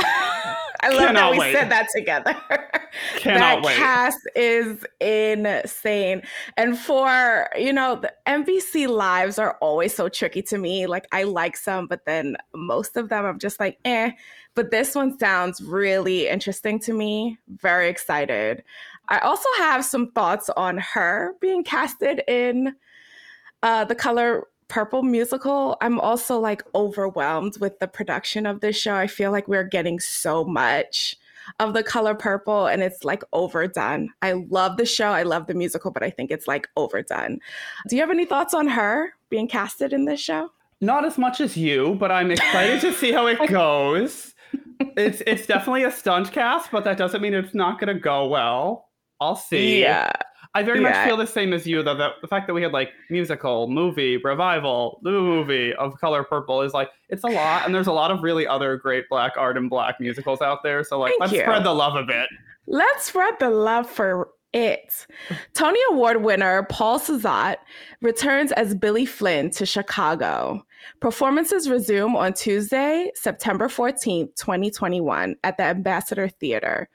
I 0.83 0.89
love 0.89 0.99
Cannot 1.01 1.15
that 1.15 1.33
we 1.33 1.39
wait. 1.39 1.55
said 1.55 1.71
that 1.71 1.89
together. 1.95 2.35
Cannot 3.16 3.38
that 3.38 3.62
wait. 3.62 3.76
cast 3.76 4.19
is 4.35 4.85
insane. 5.00 6.23
And 6.57 6.78
for, 6.78 7.49
you 7.57 7.73
know, 7.73 7.97
the 7.97 8.12
NBC 8.26 8.88
lives 8.88 9.38
are 9.38 9.57
always 9.61 9.95
so 9.95 10.09
tricky 10.09 10.42
to 10.42 10.59
me. 10.59 10.87
Like 10.87 11.07
I 11.12 11.25
like 11.25 11.57
some, 11.57 11.87
but 11.87 12.04
then 12.07 12.37
most 12.54 12.97
of 12.97 13.09
them 13.09 13.25
I'm 13.25 13.38
just 13.38 13.61
like, 13.61 13.78
eh. 13.85 14.12
But 14.54 14.71
this 14.71 14.95
one 14.95 15.19
sounds 15.19 15.61
really 15.61 16.28
interesting 16.28 16.78
to 16.80 16.92
me. 16.92 17.38
Very 17.49 17.88
excited. 17.88 18.64
I 19.09 19.19
also 19.19 19.49
have 19.59 19.85
some 19.85 20.11
thoughts 20.12 20.50
on 20.50 20.78
her 20.78 21.35
being 21.40 21.64
casted 21.64 22.23
in 22.28 22.75
uh, 23.62 23.85
the 23.85 23.95
color 23.95 24.47
Purple 24.71 25.02
musical, 25.02 25.76
I'm 25.80 25.99
also 25.99 26.38
like 26.38 26.62
overwhelmed 26.76 27.59
with 27.59 27.80
the 27.80 27.88
production 27.88 28.47
of 28.47 28.61
this 28.61 28.76
show. 28.76 28.95
I 28.95 29.09
feel 29.09 29.33
like 29.33 29.49
we're 29.49 29.64
getting 29.64 29.99
so 29.99 30.45
much 30.45 31.16
of 31.59 31.75
the 31.75 31.83
color 31.83 32.14
purple 32.14 32.66
and 32.66 32.83
it's 32.83 33.04
like 33.04 33.23
overdone. 33.33 34.11
I 34.23 34.33
love 34.33 34.76
the 34.76 34.87
show, 34.87 35.09
I 35.09 35.23
love 35.23 35.47
the 35.47 35.54
musical, 35.54 35.90
but 35.90 36.02
I 36.02 36.11
think 36.11 36.30
it's 36.30 36.47
like 36.47 36.69
overdone. 36.76 37.40
Do 37.88 37.97
you 37.97 38.02
have 38.02 38.11
any 38.11 38.25
thoughts 38.25 38.54
on 38.54 38.69
her 38.69 39.14
being 39.28 39.49
casted 39.49 39.92
in 39.92 40.04
this 40.04 40.21
show? 40.21 40.50
Not 40.80 41.04
as 41.04 41.19
much 41.19 41.40
as 41.40 41.57
you, 41.57 41.97
but 42.00 42.11
I'm 42.11 42.30
excited 42.30 42.80
to 42.83 42.92
see 42.92 43.12
how 43.12 43.26
it 43.26 43.49
goes. 43.49 44.35
It's 44.97 45.23
it's 45.26 45.47
definitely 45.47 45.85
a 45.85 45.92
stunt 45.92 46.33
cast, 46.33 46.71
but 46.71 46.85
that 46.85 46.97
doesn't 46.97 47.21
mean 47.21 47.35
it's 47.35 47.54
not 47.54 47.78
going 47.78 47.95
to 47.95 48.00
go 48.00 48.26
well. 48.28 48.88
I'll 49.21 49.37
see. 49.37 49.83
Yeah. 49.83 50.11
I 50.54 50.64
very 50.64 50.83
yeah. 50.83 50.90
much 50.90 51.07
feel 51.07 51.16
the 51.16 51.26
same 51.26 51.52
as 51.52 51.66
you, 51.66 51.83
though. 51.83 51.97
The, 51.97 52.11
the 52.23 52.26
fact 52.26 52.49
that 52.49 52.54
we 52.54 52.62
had 52.62 52.73
like 52.73 52.90
musical, 53.09 53.69
movie, 53.69 54.16
revival, 54.16 55.00
the 55.04 55.12
movie 55.12 55.73
of 55.75 55.99
Color 56.00 56.25
Purple 56.25 56.62
is 56.62 56.75
like 56.75 56.90
it's 57.09 57.23
a 57.23 57.28
lot, 57.28 57.64
and 57.64 57.75
there's 57.75 57.87
a 57.87 57.92
lot 57.92 58.11
of 58.11 58.23
really 58.23 58.47
other 58.47 58.76
great 58.76 59.09
black 59.09 59.33
art 59.37 59.57
and 59.57 59.71
black 59.71 60.00
musicals 60.00 60.40
out 60.40 60.62
there. 60.64 60.83
So 60.83 60.99
like, 60.99 61.11
Thank 61.11 61.21
let's 61.21 61.33
you. 61.33 61.40
spread 61.40 61.64
the 61.64 61.73
love 61.73 61.95
a 61.95 62.02
bit. 62.02 62.28
Let's 62.66 63.07
spread 63.07 63.35
the 63.38 63.50
love 63.50 63.88
for 63.88 64.30
it. 64.52 65.07
Tony 65.54 65.78
Award 65.90 66.23
winner 66.23 66.64
Paulo 66.64 66.99
Szot 66.99 67.57
returns 68.00 68.50
as 68.52 68.75
Billy 68.75 69.07
Flynn 69.07 69.50
to 69.50 69.64
Chicago. 69.64 70.64
Performances 71.00 71.69
resume 71.69 72.16
on 72.16 72.33
Tuesday, 72.33 73.11
September 73.14 73.69
14th, 73.69 74.35
2021, 74.37 75.37
at 75.45 75.57
the 75.57 75.62
Ambassador 75.62 76.28
Theater. 76.28 76.88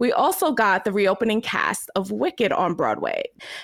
We 0.00 0.12
also 0.12 0.52
got 0.52 0.84
the 0.84 0.92
reopening 0.92 1.42
cast 1.42 1.90
of 1.94 2.10
Wicked 2.10 2.52
on 2.52 2.72
Broadway. 2.74 3.22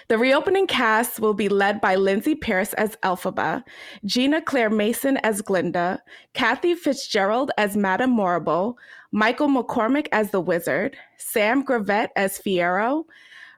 The 0.09 0.19
reopening 0.19 0.67
cast 0.67 1.19
will 1.19 1.33
be 1.33 1.49
led 1.49 1.81
by 1.81 1.97
Lindsay 1.97 2.35
Pearce 2.35 2.75
as 2.75 2.95
Elphaba, 3.03 3.65
Ginna 4.05 4.45
Claire 4.45 4.69
Mason 4.69 5.17
as 5.19 5.41
Glinda, 5.41 5.99
Kathy 6.35 6.75
Fitzgerald 6.75 7.51
as 7.57 7.75
Madame 7.75 8.11
Morrible, 8.11 8.77
Michael 9.13 9.49
McCormick 9.49 10.09
as 10.13 10.31
the 10.31 10.41
Wizard, 10.41 10.95
Sam 11.17 11.65
Gravitte 11.65 12.11
as 12.17 12.39
Fiyero, 12.39 13.05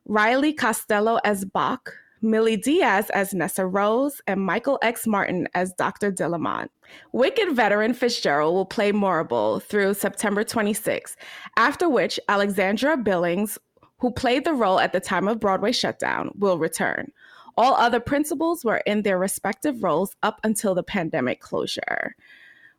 Riley 0.07 0.53
Costello 0.53 1.19
as 1.25 1.45
Boq, 1.45 1.81
Millie 2.21 2.57
Diaz 2.57 3.11
as 3.11 3.33
Nessa 3.33 3.67
Rose, 3.67 4.21
and 4.27 4.41
Michael 4.41 4.79
X. 4.83 5.07
Martin 5.07 5.49
as 5.55 5.73
Dr. 5.75 6.11
Dillamont. 6.11 6.69
Wicked 7.13 7.55
veteran 7.55 7.95
Fitzgerald 7.95 8.55
will 8.55 8.67
play 8.67 8.93
Morrible 8.93 9.61
through 9.61 9.95
September 9.95 10.43
26, 10.43 11.17
after 11.57 11.89
which 11.89 12.19
Alexandra 12.29 12.97
Billings, 12.97 13.59
who 13.99 14.11
played 14.11 14.45
the 14.45 14.53
role 14.53 14.81
at 14.81 14.93
the 14.93 15.01
time 15.01 15.29
of 15.29 15.41
Broadway 15.41 15.73
shutdown, 15.73 16.31
will 16.37 16.59
return. 16.59 17.13
All 17.57 17.75
other 17.75 18.01
principals 18.01 18.65
were 18.65 18.83
in 18.87 19.03
their 19.03 19.19
respective 19.19 19.83
roles 19.83 20.15
up 20.23 20.41
until 20.45 20.75
the 20.75 20.83
pandemic 20.83 21.41
closure. 21.41 22.15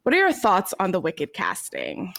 What 0.03 0.15
are 0.15 0.19
your 0.19 0.33
thoughts 0.33 0.73
on 0.79 0.91
the 0.91 1.01
Wicked 1.01 1.33
casting? 1.33 2.13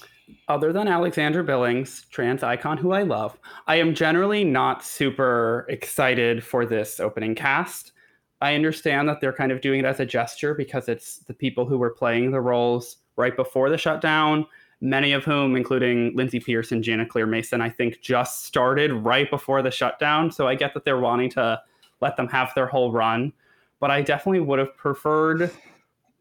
Other 0.49 0.73
than 0.73 0.89
Alexandra 0.89 1.45
Billings, 1.45 2.07
trans 2.11 2.43
icon 2.43 2.77
who 2.77 2.93
I 2.93 3.03
love, 3.03 3.39
I 3.67 3.77
am 3.77 3.95
generally 3.95 4.45
not 4.45 4.85
super 4.85 5.67
excited 5.69 6.43
for 6.45 6.67
this 6.67 7.01
opening 7.01 7.35
cast. 7.35 7.93
I 8.41 8.55
understand 8.55 9.09
that 9.09 9.21
they're 9.21 9.33
kind 9.33 9.53
of 9.53 9.61
doing 9.61 9.81
it 9.81 9.87
as 9.87 10.01
a 10.01 10.07
gesture 10.07 10.55
because 10.55 10.89
it's 10.89 11.19
the 11.19 11.35
people 11.35 11.67
who 11.67 11.79
were 11.79 11.91
playing 11.91 12.31
the 12.31 12.41
roles 12.41 12.99
right 13.17 13.37
before 13.37 13.69
the 13.69 13.79
shutdown, 13.79 14.47
many 14.81 15.13
of 15.13 15.25
whom, 15.25 15.57
including 15.57 16.17
Lindsay 16.17 16.41
Pearce 16.41 16.73
and 16.73 16.83
Ginna 16.83 17.09
Claire 17.09 17.27
Mason, 17.27 17.61
I 17.61 17.69
think 17.69 18.01
just 18.01 18.45
started 18.45 18.93
right 18.93 19.31
before 19.31 19.63
the 19.63 19.71
shutdown. 19.71 20.33
So 20.33 20.49
I 20.49 20.55
get 20.55 20.73
that 20.75 20.85
they're 20.85 21.01
wanting 21.01 21.31
to 21.31 21.61
let 22.01 22.17
them 22.17 22.29
have 22.29 22.53
their 22.55 22.67
whole 22.67 22.93
run. 22.93 23.33
But 23.79 23.91
I 23.91 24.03
definitely 24.03 24.41
would 24.41 24.59
have 24.59 24.77
preferred 24.77 25.51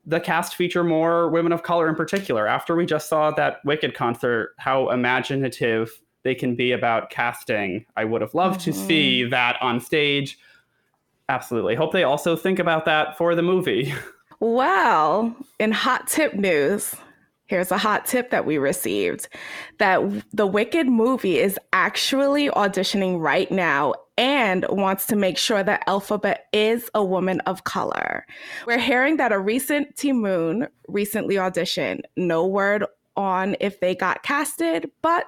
the 0.09 0.19
cast 0.19 0.55
feature 0.55 0.83
more 0.83 1.29
women 1.29 1.51
of 1.51 1.61
color 1.61 1.87
in 1.87 1.95
particular. 1.95 2.47
After 2.47 2.75
we 2.75 2.85
just 2.85 3.07
saw 3.07 3.29
that 3.31 3.63
Wicked 3.63 3.93
concert, 3.93 4.55
how 4.57 4.89
imaginative 4.89 5.91
they 6.23 6.33
can 6.33 6.55
be 6.55 6.71
about 6.71 7.11
casting. 7.11 7.85
I 7.95 8.05
would 8.05 8.21
have 8.21 8.33
loved 8.33 8.61
mm-hmm. 8.61 8.71
to 8.71 8.77
see 8.77 9.23
that 9.25 9.57
on 9.61 9.79
stage. 9.79 10.37
Absolutely. 11.29 11.75
Hope 11.75 11.93
they 11.93 12.03
also 12.03 12.35
think 12.35 12.57
about 12.57 12.85
that 12.85 13.17
for 13.17 13.35
the 13.35 13.43
movie. 13.43 13.93
Well, 14.41 15.35
in 15.59 15.73
hot 15.73 16.07
tip 16.07 16.33
news, 16.33 16.95
here's 17.49 17.71
a 17.71 17.77
hot 17.77 18.05
tip 18.05 18.29
that 18.29 18.45
we 18.45 18.57
received 18.57 19.27
that 19.79 20.01
the 20.31 20.47
Wicked 20.47 20.87
movie 20.87 21.39
is 21.39 21.59
actually 21.73 22.47
auditioning 22.49 23.19
right 23.19 23.51
now 23.51 23.93
and 24.17 24.65
wants 24.69 25.07
to 25.07 25.15
make 25.15 25.37
sure 25.37 25.63
that 25.63 25.85
Elphaba 25.87 26.37
is 26.53 26.89
a 26.93 27.03
woman 27.03 27.39
of 27.41 27.63
color. 27.63 28.25
We're 28.67 28.79
hearing 28.79 29.17
that 29.17 29.31
a 29.31 29.39
recent 29.39 29.95
Ti 29.97 30.13
Moune 30.13 30.67
recently 30.87 31.35
auditioned. 31.35 32.01
No 32.15 32.45
word 32.45 32.85
on 33.17 33.55
if 33.59 33.79
they 33.79 33.95
got 33.95 34.21
casted, 34.21 34.91
but 35.01 35.25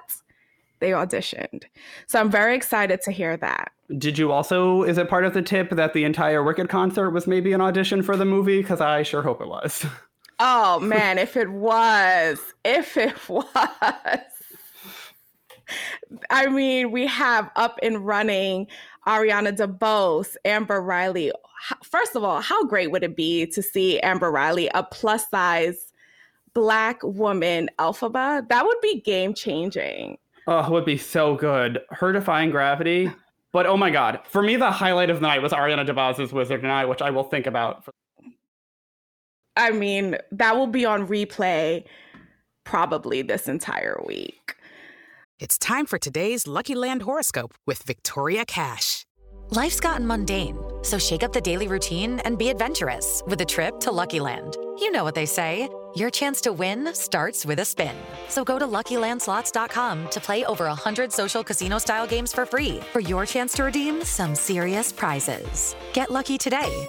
they 0.78 0.90
auditioned. 0.90 1.64
So 2.06 2.20
I'm 2.20 2.30
very 2.30 2.54
excited 2.54 3.00
to 3.02 3.10
hear 3.10 3.36
that. 3.38 3.72
Did 3.98 4.16
you 4.16 4.30
also, 4.30 4.84
is 4.84 4.96
it 4.96 5.08
part 5.08 5.24
of 5.24 5.34
the 5.34 5.42
tip 5.42 5.70
that 5.70 5.92
the 5.92 6.04
entire 6.04 6.42
Wicked 6.42 6.68
concert 6.68 7.10
was 7.10 7.26
maybe 7.26 7.52
an 7.52 7.60
audition 7.60 8.02
for 8.02 8.16
the 8.16 8.24
movie? 8.24 8.62
Because 8.62 8.80
I 8.80 9.02
sure 9.02 9.22
hope 9.22 9.40
it 9.40 9.48
was. 9.48 9.84
Oh 10.44 10.80
man, 10.80 11.18
if 11.18 11.36
it 11.36 11.50
was, 11.52 12.40
if 12.64 12.96
it 12.96 13.14
was. 13.28 13.46
I 16.30 16.48
mean, 16.48 16.90
we 16.90 17.06
have 17.06 17.48
up 17.54 17.78
and 17.80 18.04
running 18.04 18.66
Ariana 19.06 19.56
DeBose, 19.56 20.34
Amber 20.44 20.82
Riley. 20.82 21.30
First 21.84 22.16
of 22.16 22.24
all, 22.24 22.40
how 22.40 22.64
great 22.64 22.90
would 22.90 23.04
it 23.04 23.14
be 23.14 23.46
to 23.46 23.62
see 23.62 24.00
Amber 24.00 24.32
Riley, 24.32 24.68
a 24.74 24.82
plus 24.82 25.30
size 25.30 25.92
black 26.54 27.00
woman 27.04 27.70
Elphaba? 27.78 28.48
That 28.48 28.66
would 28.66 28.80
be 28.82 29.00
game 29.00 29.34
changing. 29.34 30.18
Oh, 30.48 30.58
it 30.66 30.70
would 30.72 30.84
be 30.84 30.98
so 30.98 31.36
good. 31.36 31.82
Her 31.90 32.12
defying 32.12 32.50
gravity. 32.50 33.12
But 33.52 33.66
oh 33.66 33.76
my 33.76 33.90
god, 33.90 34.18
for 34.28 34.42
me, 34.42 34.56
the 34.56 34.72
highlight 34.72 35.08
of 35.08 35.20
the 35.20 35.26
night 35.28 35.40
was 35.40 35.52
Ariana 35.52 35.86
DeBose's 35.86 36.32
Wizard 36.32 36.64
I, 36.64 36.84
which 36.84 37.00
I 37.00 37.10
will 37.10 37.24
think 37.24 37.46
about. 37.46 37.84
For- 37.84 37.92
I 39.56 39.70
mean, 39.70 40.16
that 40.32 40.56
will 40.56 40.66
be 40.66 40.84
on 40.84 41.06
replay 41.06 41.84
probably 42.64 43.22
this 43.22 43.48
entire 43.48 44.00
week. 44.06 44.56
It's 45.38 45.58
time 45.58 45.86
for 45.86 45.98
today's 45.98 46.46
Lucky 46.46 46.74
Land 46.74 47.02
horoscope 47.02 47.54
with 47.66 47.82
Victoria 47.82 48.44
Cash. 48.44 49.04
Life's 49.50 49.80
gotten 49.80 50.06
mundane, 50.06 50.56
so 50.82 50.98
shake 50.98 51.22
up 51.22 51.32
the 51.32 51.40
daily 51.40 51.68
routine 51.68 52.20
and 52.20 52.38
be 52.38 52.48
adventurous 52.48 53.22
with 53.26 53.40
a 53.40 53.44
trip 53.44 53.80
to 53.80 53.90
Lucky 53.90 54.20
Land. 54.20 54.56
You 54.78 54.90
know 54.92 55.04
what 55.04 55.14
they 55.14 55.26
say. 55.26 55.68
Your 55.94 56.08
chance 56.08 56.40
to 56.42 56.52
win 56.52 56.94
starts 56.94 57.44
with 57.44 57.58
a 57.58 57.64
spin. 57.64 57.94
So 58.28 58.44
go 58.44 58.58
to 58.58 58.66
LuckyLandSlots.com 58.66 60.08
to 60.10 60.20
play 60.20 60.44
over 60.46 60.64
100 60.64 61.12
social 61.12 61.44
casino-style 61.44 62.06
games 62.06 62.32
for 62.32 62.46
free 62.46 62.80
for 62.92 63.00
your 63.00 63.26
chance 63.26 63.52
to 63.54 63.64
redeem 63.64 64.02
some 64.02 64.34
serious 64.34 64.90
prizes. 64.90 65.76
Get 65.92 66.10
lucky 66.10 66.38
today 66.38 66.88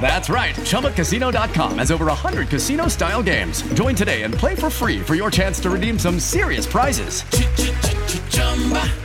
That's 0.00 0.30
right. 0.30 0.54
ChumbaCasino.com 0.54 1.78
has 1.78 1.90
over 1.90 2.06
100 2.06 2.48
casino 2.48 2.88
style 2.88 3.22
games. 3.22 3.60
Join 3.74 3.94
today 3.94 4.22
and 4.22 4.32
play 4.32 4.54
for 4.54 4.70
free 4.70 5.00
for 5.00 5.14
your 5.14 5.30
chance 5.30 5.60
to 5.60 5.68
redeem 5.68 5.98
some 5.98 6.18
serious 6.18 6.66
prizes. 6.66 7.22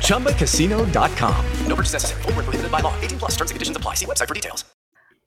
ChumbaCasino.com. 0.08 1.46
No 1.68 1.76
purchase 1.76 1.94
necessary. 1.94 2.22
Full 2.22 2.34
prohibited 2.34 2.72
by 2.72 2.80
law. 2.80 2.96
18 3.02 3.20
plus 3.20 3.32
terms 3.32 3.52
and 3.52 3.56
conditions 3.56 3.76
apply. 3.76 3.96
See 3.96 4.06
website 4.06 4.28
for 4.30 4.34
details. 4.34 4.64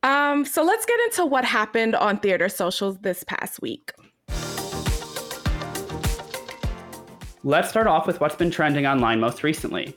Um, 0.02 0.44
so 0.44 0.62
let's 0.62 0.86
get 0.86 1.00
into 1.00 1.26
what 1.26 1.44
happened 1.44 1.96
on 1.96 2.20
theater 2.20 2.48
socials 2.48 2.98
this 2.98 3.24
past 3.24 3.60
week. 3.60 3.92
Let's 7.42 7.68
start 7.68 7.86
off 7.86 8.06
with 8.06 8.20
what's 8.20 8.36
been 8.36 8.50
trending 8.50 8.86
online 8.86 9.20
most 9.20 9.42
recently. 9.42 9.96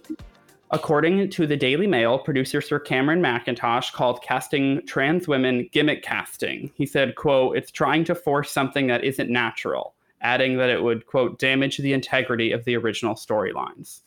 According 0.71 1.31
to 1.31 1.47
the 1.47 1.57
Daily 1.57 1.88
Mail, 1.88 2.19
producer 2.19 2.61
Sir 2.61 2.79
Cameron 2.79 3.21
Mackintosh 3.21 3.91
called 3.91 4.21
casting 4.21 4.85
trans 4.85 5.27
women 5.27 5.67
gimmick 5.71 6.03
casting. 6.03 6.71
He 6.75 6.85
said, 6.85 7.15
quote, 7.15 7.57
it's 7.57 7.71
trying 7.71 8.03
to 8.03 8.13
force 8.13 8.51
something 8.51 8.85
that 8.85 9.03
isn't 9.03 9.31
natural, 9.31 9.95
adding 10.21 10.57
that 10.57 10.69
it 10.69 10.83
would, 10.83 11.07
quote, 11.07 11.39
damage 11.39 11.77
the 11.77 11.93
integrity 11.93 12.51
of 12.51 12.65
the 12.65 12.77
original 12.77 13.15
storylines. 13.15 14.01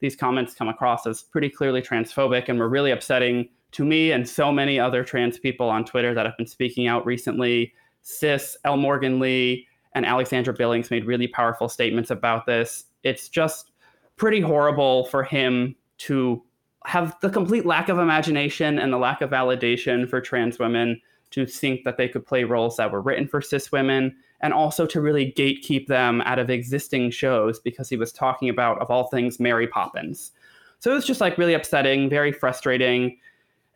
These 0.00 0.16
comments 0.16 0.54
come 0.54 0.68
across 0.68 1.06
as 1.06 1.22
pretty 1.22 1.48
clearly 1.48 1.80
transphobic 1.80 2.48
and 2.48 2.58
were 2.58 2.68
really 2.68 2.90
upsetting 2.90 3.48
to 3.70 3.84
me 3.84 4.10
and 4.10 4.28
so 4.28 4.50
many 4.50 4.80
other 4.80 5.04
trans 5.04 5.38
people 5.38 5.70
on 5.70 5.84
Twitter 5.84 6.12
that 6.12 6.26
have 6.26 6.36
been 6.36 6.46
speaking 6.46 6.88
out 6.88 7.06
recently. 7.06 7.72
Sis, 8.02 8.56
L. 8.64 8.76
Morgan 8.76 9.20
Lee, 9.20 9.68
and 9.94 10.04
Alexandra 10.04 10.54
Billings 10.54 10.90
made 10.90 11.04
really 11.04 11.28
powerful 11.28 11.68
statements 11.68 12.10
about 12.10 12.46
this. 12.46 12.86
It's 13.04 13.28
just 13.28 13.70
pretty 14.16 14.40
horrible 14.40 15.04
for 15.06 15.22
him 15.22 15.76
to 15.98 16.42
have 16.86 17.16
the 17.20 17.30
complete 17.30 17.64
lack 17.64 17.88
of 17.88 17.98
imagination 17.98 18.78
and 18.78 18.92
the 18.92 18.98
lack 18.98 19.20
of 19.20 19.30
validation 19.30 20.08
for 20.08 20.20
trans 20.20 20.58
women 20.58 21.00
to 21.30 21.46
think 21.46 21.82
that 21.84 21.96
they 21.96 22.08
could 22.08 22.24
play 22.24 22.44
roles 22.44 22.76
that 22.76 22.92
were 22.92 23.00
written 23.00 23.26
for 23.26 23.40
cis 23.40 23.72
women 23.72 24.14
and 24.40 24.52
also 24.52 24.86
to 24.86 25.00
really 25.00 25.32
gatekeep 25.32 25.86
them 25.86 26.20
out 26.22 26.38
of 26.38 26.50
existing 26.50 27.10
shows 27.10 27.58
because 27.58 27.88
he 27.88 27.96
was 27.96 28.12
talking 28.12 28.48
about 28.48 28.80
of 28.80 28.90
all 28.90 29.08
things 29.08 29.40
Mary 29.40 29.66
Poppins. 29.66 30.32
So 30.78 30.90
it 30.90 30.94
was 30.94 31.06
just 31.06 31.20
like 31.20 31.38
really 31.38 31.54
upsetting, 31.54 32.10
very 32.10 32.30
frustrating, 32.30 33.18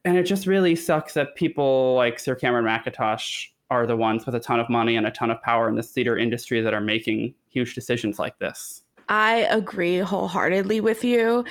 and 0.04 0.16
it 0.16 0.24
just 0.24 0.46
really 0.46 0.76
sucks 0.76 1.14
that 1.14 1.34
people 1.34 1.94
like 1.94 2.18
Sir 2.18 2.34
Cameron 2.34 2.64
Mackintosh 2.64 3.48
are 3.70 3.86
the 3.86 3.96
ones 3.96 4.24
with 4.24 4.34
a 4.34 4.40
ton 4.40 4.60
of 4.60 4.68
money 4.68 4.96
and 4.96 5.06
a 5.06 5.10
ton 5.10 5.30
of 5.30 5.40
power 5.42 5.68
in 5.68 5.74
the 5.74 5.82
theater 5.82 6.16
industry 6.16 6.60
that 6.60 6.74
are 6.74 6.80
making 6.80 7.34
huge 7.48 7.74
decisions 7.74 8.18
like 8.18 8.38
this. 8.38 8.82
I 9.08 9.46
agree 9.50 9.98
wholeheartedly 9.98 10.80
with 10.80 11.02
you. 11.04 11.44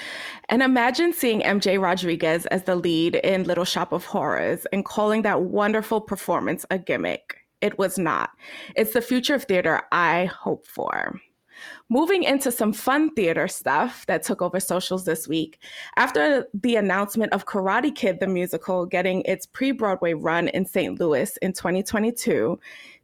And 0.50 0.62
imagine 0.62 1.14
seeing 1.14 1.42
MJ 1.42 1.82
Rodriguez 1.82 2.46
as 2.48 2.64
the 2.64 2.76
lead 2.76 3.16
in 3.16 3.44
Little 3.44 3.66
Shop 3.66 3.92
of 3.92 4.06
Horrors 4.06 4.66
and 4.72 4.86
calling 4.86 5.24
that 5.24 5.42
wonderful 5.42 6.02
performance 6.02 6.66
a 6.70 6.78
gimmick. 6.78 7.38
It 7.62 7.78
was 7.80 7.98
not. 7.98 8.32
It's 8.76 8.94
the 8.94 9.02
future 9.02 9.36
of 9.36 9.46
theater 9.46 9.82
I 9.92 10.26
hope 10.26 10.68
for. 10.68 11.20
Moving 11.90 12.24
into 12.24 12.52
some 12.52 12.74
fun 12.74 13.12
theater 13.16 13.48
stuff 13.48 14.06
that 14.06 14.22
took 14.22 14.42
over 14.42 14.60
socials 14.60 15.06
this 15.06 15.28
week. 15.28 15.60
After 15.96 16.46
the 16.54 16.76
announcement 16.76 17.34
of 17.34 17.46
Karate 17.46 17.96
Kid 17.96 18.20
the 18.20 18.28
musical 18.28 18.86
getting 18.86 19.22
its 19.24 19.46
pre 19.48 19.72
Broadway 19.72 20.14
run 20.14 20.50
in 20.50 20.66
St. 20.66 21.00
Louis 21.00 21.36
in 21.42 21.54
2022, 21.54 22.60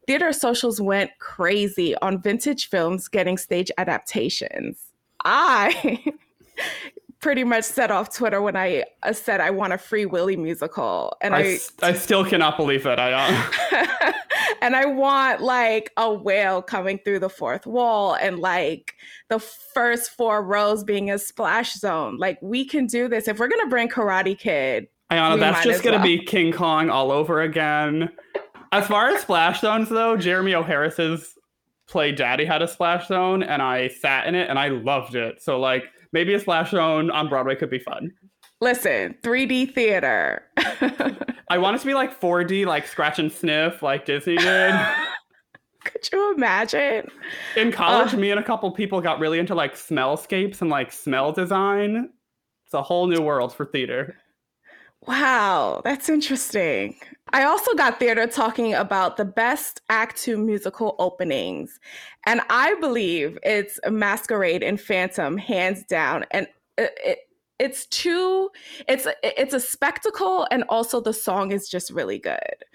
Theater 0.08 0.34
socials 0.34 0.82
went 0.82 1.12
crazy 1.20 1.96
on 1.98 2.22
vintage 2.22 2.70
films 2.70 3.08
getting 3.08 3.38
stage 3.38 3.72
adaptations. 3.78 4.78
I 5.24 6.04
pretty 7.24 7.46
much 7.46 7.64
set 7.64 7.90
off 7.90 8.14
Twitter 8.14 8.42
when 8.42 8.58
I 8.58 8.84
uh, 9.02 9.14
said 9.14 9.40
I 9.40 9.50
want 9.50 9.72
a 9.72 9.78
Free 9.78 10.06
Willy 10.06 10.36
musical, 10.36 11.16
and 11.22 11.34
I 11.34 11.58
I, 11.82 11.90
I 11.90 11.94
still 11.94 12.26
cannot 12.26 12.58
believe 12.58 12.86
it. 12.86 13.00
I 13.00 13.14
uh... 13.14 14.12
and 14.62 14.76
I 14.76 14.86
want 14.86 15.42
like 15.42 15.92
a 15.98 16.14
whale 16.14 16.62
coming 16.62 17.00
through 17.00 17.20
the 17.20 17.30
fourth 17.30 17.66
wall, 17.66 18.16
and 18.16 18.40
like 18.40 18.94
the 19.30 19.40
first 19.40 20.12
four 20.12 20.44
rows 20.44 20.84
being 20.84 21.10
a 21.10 21.18
splash 21.18 21.74
zone. 21.74 22.18
Like 22.18 22.38
we 22.42 22.66
can 22.66 22.86
do 22.86 23.08
this 23.08 23.28
if 23.28 23.40
we're 23.40 23.48
gonna 23.48 23.70
bring 23.70 23.88
Karate 23.88 24.38
Kid. 24.38 24.88
Ayana, 25.10 25.40
that's 25.40 25.64
just 25.64 25.84
gonna 25.84 25.98
well. 25.98 26.06
be 26.06 26.20
King 26.20 26.52
Kong 26.52 26.90
all 26.90 27.12
over 27.12 27.42
again. 27.42 28.10
As 28.74 28.88
far 28.88 29.10
as 29.10 29.22
splash 29.22 29.62
zones, 29.62 29.88
though, 29.88 30.18
Jeremy 30.18 30.56
O. 30.56 30.64
Harris's 30.64 31.36
play 31.88 32.12
Daddy 32.12 32.44
had 32.44 32.64
a 32.64 32.68
splash 32.68 33.08
zone, 33.08 33.44
and 33.44 33.62
I 33.62 33.90
sat 33.90 34.26
in 34.26 34.34
it 34.34 34.50
and 34.50 34.58
I 34.58 34.70
loved 34.70 35.14
it. 35.14 35.44
So, 35.44 35.60
like, 35.60 35.84
maybe 36.12 36.34
a 36.34 36.40
splash 36.40 36.72
zone 36.72 37.12
on 37.12 37.30
Broadway 37.30 37.56
could 37.56 37.70
be 37.70 37.78
fun. 37.78 38.12
Listen, 38.62 39.16
3D 39.22 39.76
theater. 39.76 40.46
I 40.58 41.60
want 41.60 41.76
it 41.76 41.80
to 41.82 41.86
be 41.86 41.94
like 41.94 42.20
4D, 42.20 42.66
like 42.66 42.88
scratch 42.88 43.20
and 43.20 43.32
sniff, 43.32 43.84
like 43.84 44.06
Disney 44.06 44.38
did. 44.38 44.74
Could 45.84 46.10
you 46.12 46.34
imagine? 46.34 47.12
In 47.58 47.72
college, 47.72 48.14
uh, 48.14 48.18
me 48.18 48.32
and 48.32 48.40
a 48.40 48.44
couple 48.44 48.72
people 48.72 49.02
got 49.02 49.20
really 49.20 49.38
into 49.38 49.54
like 49.54 49.76
smellscapes 49.76 50.62
and 50.62 50.70
like 50.72 50.92
smell 50.92 51.32
design. 51.32 52.10
It's 52.66 52.74
a 52.74 52.82
whole 52.82 53.06
new 53.06 53.22
world 53.22 53.54
for 53.54 53.66
theater. 53.66 54.16
Wow, 55.08 55.82
that's 55.84 56.08
interesting. 56.08 56.96
I 57.34 57.44
also 57.44 57.74
got 57.74 58.00
theater 58.00 58.28
talking 58.28 58.74
about 58.74 59.18
the 59.18 59.26
best 59.26 59.82
Act 59.90 60.18
Two 60.18 60.38
musical 60.38 60.96
openings. 61.00 61.80
And 62.26 62.42
I 62.50 62.76
believe 62.76 63.38
it's 63.44 63.80
Masquerade 63.90 64.64
and 64.64 64.80
Phantom, 64.80 65.38
hands 65.38 65.84
down. 65.84 66.26
And 66.32 66.48
it, 66.78 66.92
it, 67.04 67.20
it's 67.60 67.86
too, 67.88 68.50
it's, 68.88 69.08
it's 69.24 69.54
a 69.54 69.60
spectacle, 69.60 70.48
and 70.52 70.64
also 70.70 71.02
the 71.02 71.14
song 71.14 71.52
is 71.52 71.68
just 71.70 71.92
really 71.92 72.20
good. 72.20 72.66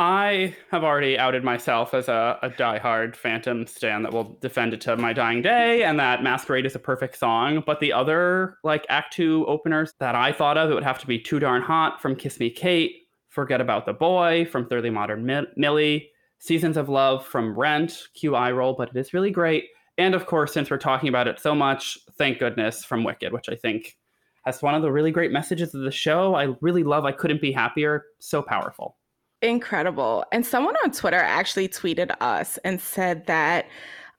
I 0.00 0.54
have 0.70 0.84
already 0.84 1.18
outed 1.18 1.42
myself 1.42 1.92
as 1.92 2.06
a, 2.06 2.38
a 2.40 2.50
diehard 2.50 3.16
Phantom 3.16 3.66
stan 3.66 4.04
that 4.04 4.12
will 4.12 4.38
defend 4.40 4.72
it 4.72 4.80
to 4.82 4.96
my 4.96 5.12
dying 5.12 5.42
day, 5.42 5.82
and 5.82 5.98
that 5.98 6.22
Masquerade 6.22 6.66
is 6.66 6.76
a 6.76 6.78
perfect 6.78 7.18
song. 7.18 7.64
But 7.66 7.80
the 7.80 7.92
other 7.92 8.58
like 8.62 8.86
Act 8.88 9.12
Two 9.12 9.44
openers 9.48 9.92
that 9.98 10.14
I 10.14 10.30
thought 10.30 10.56
of, 10.56 10.70
it 10.70 10.74
would 10.74 10.84
have 10.84 11.00
to 11.00 11.06
be 11.08 11.18
Too 11.18 11.40
Darn 11.40 11.62
Hot 11.62 12.00
from 12.00 12.14
Kiss 12.14 12.38
Me 12.38 12.48
Kate, 12.48 13.08
Forget 13.28 13.60
About 13.60 13.86
the 13.86 13.92
Boy 13.92 14.46
from 14.52 14.68
Thoroughly 14.68 14.90
Modern 14.90 15.48
Millie, 15.56 16.10
Seasons 16.38 16.76
of 16.76 16.88
Love 16.88 17.26
from 17.26 17.58
Rent, 17.58 18.04
QI 18.16 18.54
roll, 18.54 18.74
but 18.74 18.90
it 18.90 18.96
is 18.96 19.12
really 19.12 19.32
great. 19.32 19.64
And 19.98 20.14
of 20.14 20.26
course, 20.26 20.52
since 20.52 20.70
we're 20.70 20.78
talking 20.78 21.08
about 21.08 21.26
it 21.26 21.40
so 21.40 21.56
much, 21.56 21.98
thank 22.16 22.38
goodness 22.38 22.84
from 22.84 23.02
Wicked, 23.02 23.32
which 23.32 23.48
I 23.48 23.56
think 23.56 23.98
has 24.44 24.62
one 24.62 24.76
of 24.76 24.82
the 24.82 24.92
really 24.92 25.10
great 25.10 25.32
messages 25.32 25.74
of 25.74 25.80
the 25.80 25.90
show. 25.90 26.36
I 26.36 26.54
really 26.60 26.84
love 26.84 27.04
I 27.04 27.10
Couldn't 27.10 27.40
Be 27.40 27.50
Happier. 27.50 28.04
So 28.20 28.42
powerful. 28.42 28.97
Incredible. 29.42 30.24
And 30.32 30.44
someone 30.44 30.74
on 30.82 30.90
Twitter 30.90 31.18
actually 31.18 31.68
tweeted 31.68 32.14
us 32.20 32.58
and 32.64 32.80
said 32.80 33.26
that 33.26 33.66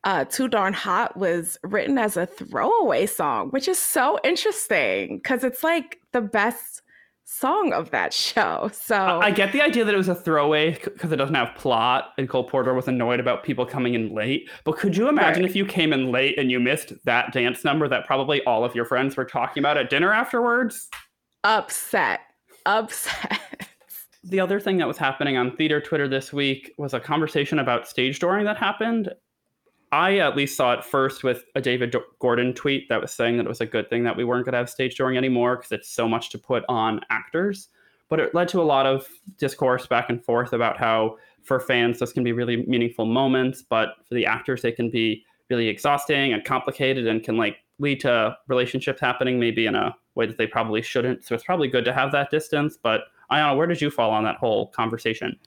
uh, 0.04 0.24
Too 0.24 0.48
Darn 0.48 0.72
Hot 0.72 1.16
was 1.16 1.58
written 1.62 1.98
as 1.98 2.16
a 2.16 2.26
throwaway 2.26 3.06
song, 3.06 3.50
which 3.50 3.68
is 3.68 3.78
so 3.78 4.18
interesting 4.24 5.18
because 5.18 5.44
it's 5.44 5.62
like 5.62 6.00
the 6.12 6.22
best 6.22 6.80
song 7.24 7.72
of 7.72 7.90
that 7.90 8.12
show. 8.14 8.70
So 8.72 8.96
I 8.96 9.30
get 9.30 9.52
the 9.52 9.60
idea 9.60 9.84
that 9.84 9.94
it 9.94 9.98
was 9.98 10.08
a 10.08 10.14
throwaway 10.14 10.78
because 10.82 11.12
it 11.12 11.16
doesn't 11.16 11.34
have 11.34 11.54
plot, 11.54 12.12
and 12.16 12.28
Cole 12.28 12.44
Porter 12.44 12.72
was 12.72 12.88
annoyed 12.88 13.20
about 13.20 13.44
people 13.44 13.66
coming 13.66 13.94
in 13.94 14.14
late. 14.14 14.48
But 14.64 14.78
could 14.78 14.96
you 14.96 15.08
imagine 15.08 15.42
right. 15.42 15.50
if 15.50 15.56
you 15.56 15.66
came 15.66 15.92
in 15.92 16.10
late 16.10 16.38
and 16.38 16.50
you 16.50 16.60
missed 16.60 16.92
that 17.04 17.32
dance 17.32 17.62
number 17.64 17.88
that 17.88 18.06
probably 18.06 18.42
all 18.44 18.64
of 18.64 18.74
your 18.74 18.86
friends 18.86 19.16
were 19.16 19.26
talking 19.26 19.60
about 19.60 19.76
at 19.76 19.90
dinner 19.90 20.12
afterwards? 20.12 20.88
Upset. 21.44 22.20
Upset. 22.64 23.66
the 24.22 24.40
other 24.40 24.60
thing 24.60 24.76
that 24.78 24.88
was 24.88 24.98
happening 24.98 25.36
on 25.36 25.56
theater 25.56 25.80
Twitter 25.80 26.08
this 26.08 26.32
week 26.32 26.72
was 26.76 26.92
a 26.92 27.00
conversation 27.00 27.58
about 27.58 27.88
stage 27.88 28.18
dooring 28.20 28.44
that 28.44 28.56
happened. 28.56 29.10
I 29.92 30.18
at 30.18 30.36
least 30.36 30.56
saw 30.56 30.72
it 30.74 30.84
first 30.84 31.24
with 31.24 31.44
a 31.54 31.60
David 31.60 31.94
Gordon 32.20 32.54
tweet 32.54 32.88
that 32.88 33.00
was 33.00 33.12
saying 33.12 33.38
that 33.38 33.46
it 33.46 33.48
was 33.48 33.60
a 33.60 33.66
good 33.66 33.90
thing 33.90 34.04
that 34.04 34.16
we 34.16 34.24
weren't 34.24 34.44
going 34.44 34.52
to 34.52 34.58
have 34.58 34.70
stage 34.70 34.96
dooring 34.96 35.16
anymore 35.16 35.56
because 35.56 35.72
it's 35.72 35.90
so 35.90 36.08
much 36.08 36.30
to 36.30 36.38
put 36.38 36.64
on 36.68 37.00
actors. 37.10 37.68
But 38.08 38.20
it 38.20 38.34
led 38.34 38.48
to 38.48 38.60
a 38.60 38.62
lot 38.62 38.86
of 38.86 39.08
discourse 39.38 39.86
back 39.86 40.10
and 40.10 40.22
forth 40.22 40.52
about 40.52 40.76
how 40.76 41.16
for 41.42 41.58
fans 41.58 41.98
this 41.98 42.12
can 42.12 42.22
be 42.22 42.32
really 42.32 42.64
meaningful 42.66 43.06
moments, 43.06 43.62
but 43.62 43.94
for 44.06 44.14
the 44.14 44.26
actors 44.26 44.62
they 44.62 44.72
can 44.72 44.90
be 44.90 45.24
really 45.48 45.68
exhausting 45.68 46.32
and 46.32 46.44
complicated 46.44 47.06
and 47.06 47.24
can 47.24 47.36
like 47.36 47.56
lead 47.78 48.00
to 48.00 48.36
relationships 48.46 49.00
happening 49.00 49.40
maybe 49.40 49.66
in 49.66 49.74
a 49.74 49.96
way 50.14 50.26
that 50.26 50.38
they 50.38 50.46
probably 50.46 50.82
shouldn't. 50.82 51.24
So 51.24 51.34
it's 51.34 51.44
probably 51.44 51.68
good 51.68 51.84
to 51.86 51.92
have 51.92 52.12
that 52.12 52.30
distance. 52.30 52.78
But 52.80 53.02
Ayana, 53.30 53.56
where 53.56 53.66
did 53.66 53.80
you 53.80 53.90
fall 53.90 54.10
on 54.10 54.24
that 54.24 54.36
whole 54.36 54.68
conversation? 54.68 55.38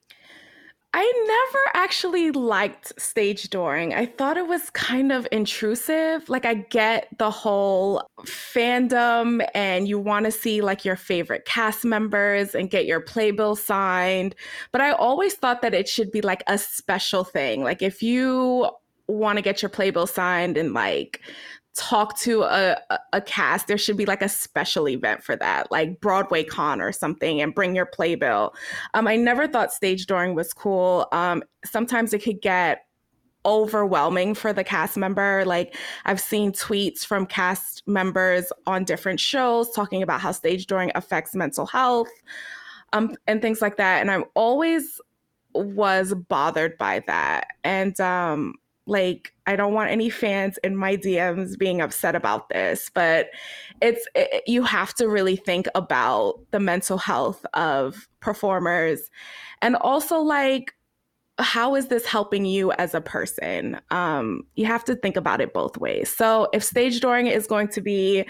I 0.95 1.49
never 1.51 1.85
actually 1.85 2.29
liked 2.29 2.93
stage 3.01 3.49
dooring. 3.49 3.95
I 3.95 4.05
thought 4.05 4.37
it 4.37 4.47
was 4.47 4.69
kind 4.69 5.11
of 5.11 5.27
intrusive. 5.31 6.29
Like, 6.29 6.45
I 6.45 6.53
get 6.53 7.07
the 7.17 7.31
whole 7.31 8.05
fandom 8.21 9.43
and 9.55 9.87
you 9.87 9.97
want 9.97 10.25
to 10.25 10.31
see 10.31 10.61
like 10.61 10.85
your 10.85 10.95
favorite 10.95 11.45
cast 11.45 11.83
members 11.83 12.53
and 12.53 12.69
get 12.69 12.85
your 12.85 12.99
playbill 12.99 13.55
signed. 13.55 14.35
But 14.71 14.81
I 14.81 14.91
always 14.91 15.33
thought 15.33 15.63
that 15.63 15.73
it 15.73 15.87
should 15.87 16.11
be 16.11 16.21
like 16.21 16.43
a 16.45 16.59
special 16.59 17.23
thing. 17.23 17.63
Like, 17.63 17.81
if 17.81 18.03
you 18.03 18.69
want 19.07 19.37
to 19.37 19.41
get 19.41 19.63
your 19.63 19.69
playbill 19.69 20.07
signed 20.07 20.57
and 20.57 20.73
like 20.73 21.21
talk 21.75 22.17
to 22.19 22.43
a, 22.43 22.77
a 23.13 23.21
cast 23.21 23.67
there 23.67 23.77
should 23.77 23.97
be 23.97 24.05
like 24.05 24.21
a 24.21 24.29
special 24.29 24.88
event 24.88 25.23
for 25.23 25.36
that 25.36 25.71
like 25.71 25.99
broadway 25.99 26.43
con 26.43 26.79
or 26.79 26.91
something 26.91 27.41
and 27.41 27.55
bring 27.55 27.75
your 27.75 27.86
playbill. 27.86 28.53
Um, 28.93 29.07
i 29.07 29.15
never 29.15 29.47
thought 29.47 29.73
stage 29.73 30.05
dooring 30.05 30.36
was 30.36 30.53
cool. 30.53 31.07
Um, 31.12 31.43
sometimes 31.65 32.13
it 32.13 32.23
could 32.23 32.41
get 32.41 32.86
overwhelming 33.45 34.36
for 34.36 34.53
the 34.53 34.63
cast 34.63 34.97
member. 34.97 35.43
Like 35.45 35.75
i've 36.05 36.21
seen 36.21 36.51
tweets 36.51 37.05
from 37.05 37.25
cast 37.25 37.81
members 37.88 38.51
on 38.67 38.83
different 38.83 39.19
shows 39.19 39.71
talking 39.71 40.03
about 40.03 40.21
how 40.21 40.31
stage 40.31 40.67
dooring 40.67 40.91
affects 40.95 41.33
mental 41.33 41.65
health 41.65 42.09
um, 42.93 43.15
and 43.27 43.41
things 43.41 43.62
like 43.62 43.77
that 43.77 43.99
and 43.99 44.09
i'm 44.09 44.23
always 44.36 45.01
was 45.53 46.13
bothered 46.29 46.77
by 46.77 47.03
that 47.07 47.47
and 47.63 47.99
um, 47.99 48.55
like 48.85 49.33
i 49.45 49.55
don't 49.55 49.73
want 49.73 49.89
any 49.89 50.09
fans 50.09 50.59
in 50.63 50.75
my 50.75 50.97
dms 50.97 51.57
being 51.57 51.79
upset 51.79 52.15
about 52.15 52.49
this 52.49 52.91
but 52.93 53.27
it's 53.81 54.07
it, 54.15 54.43
you 54.47 54.63
have 54.63 54.93
to 54.93 55.07
really 55.07 55.35
think 55.35 55.67
about 55.75 56.39
the 56.51 56.59
mental 56.59 56.97
health 56.97 57.45
of 57.53 58.07
performers. 58.21 59.11
And 59.61 59.75
also 59.75 60.19
like 60.19 60.73
how 61.39 61.73
is 61.73 61.87
this 61.87 62.05
helping 62.05 62.45
you 62.45 62.71
as 62.73 62.93
a 62.93 63.01
person? 63.01 63.81
Um, 63.89 64.43
you 64.55 64.67
have 64.67 64.83
to 64.85 64.95
think 64.95 65.17
about 65.17 65.41
it 65.41 65.51
both 65.51 65.77
ways. 65.77 66.15
So 66.15 66.47
if 66.53 66.63
stage 66.63 67.01
dooring 67.01 67.29
is 67.29 67.47
going 67.47 67.69
to 67.69 67.81
be 67.81 68.25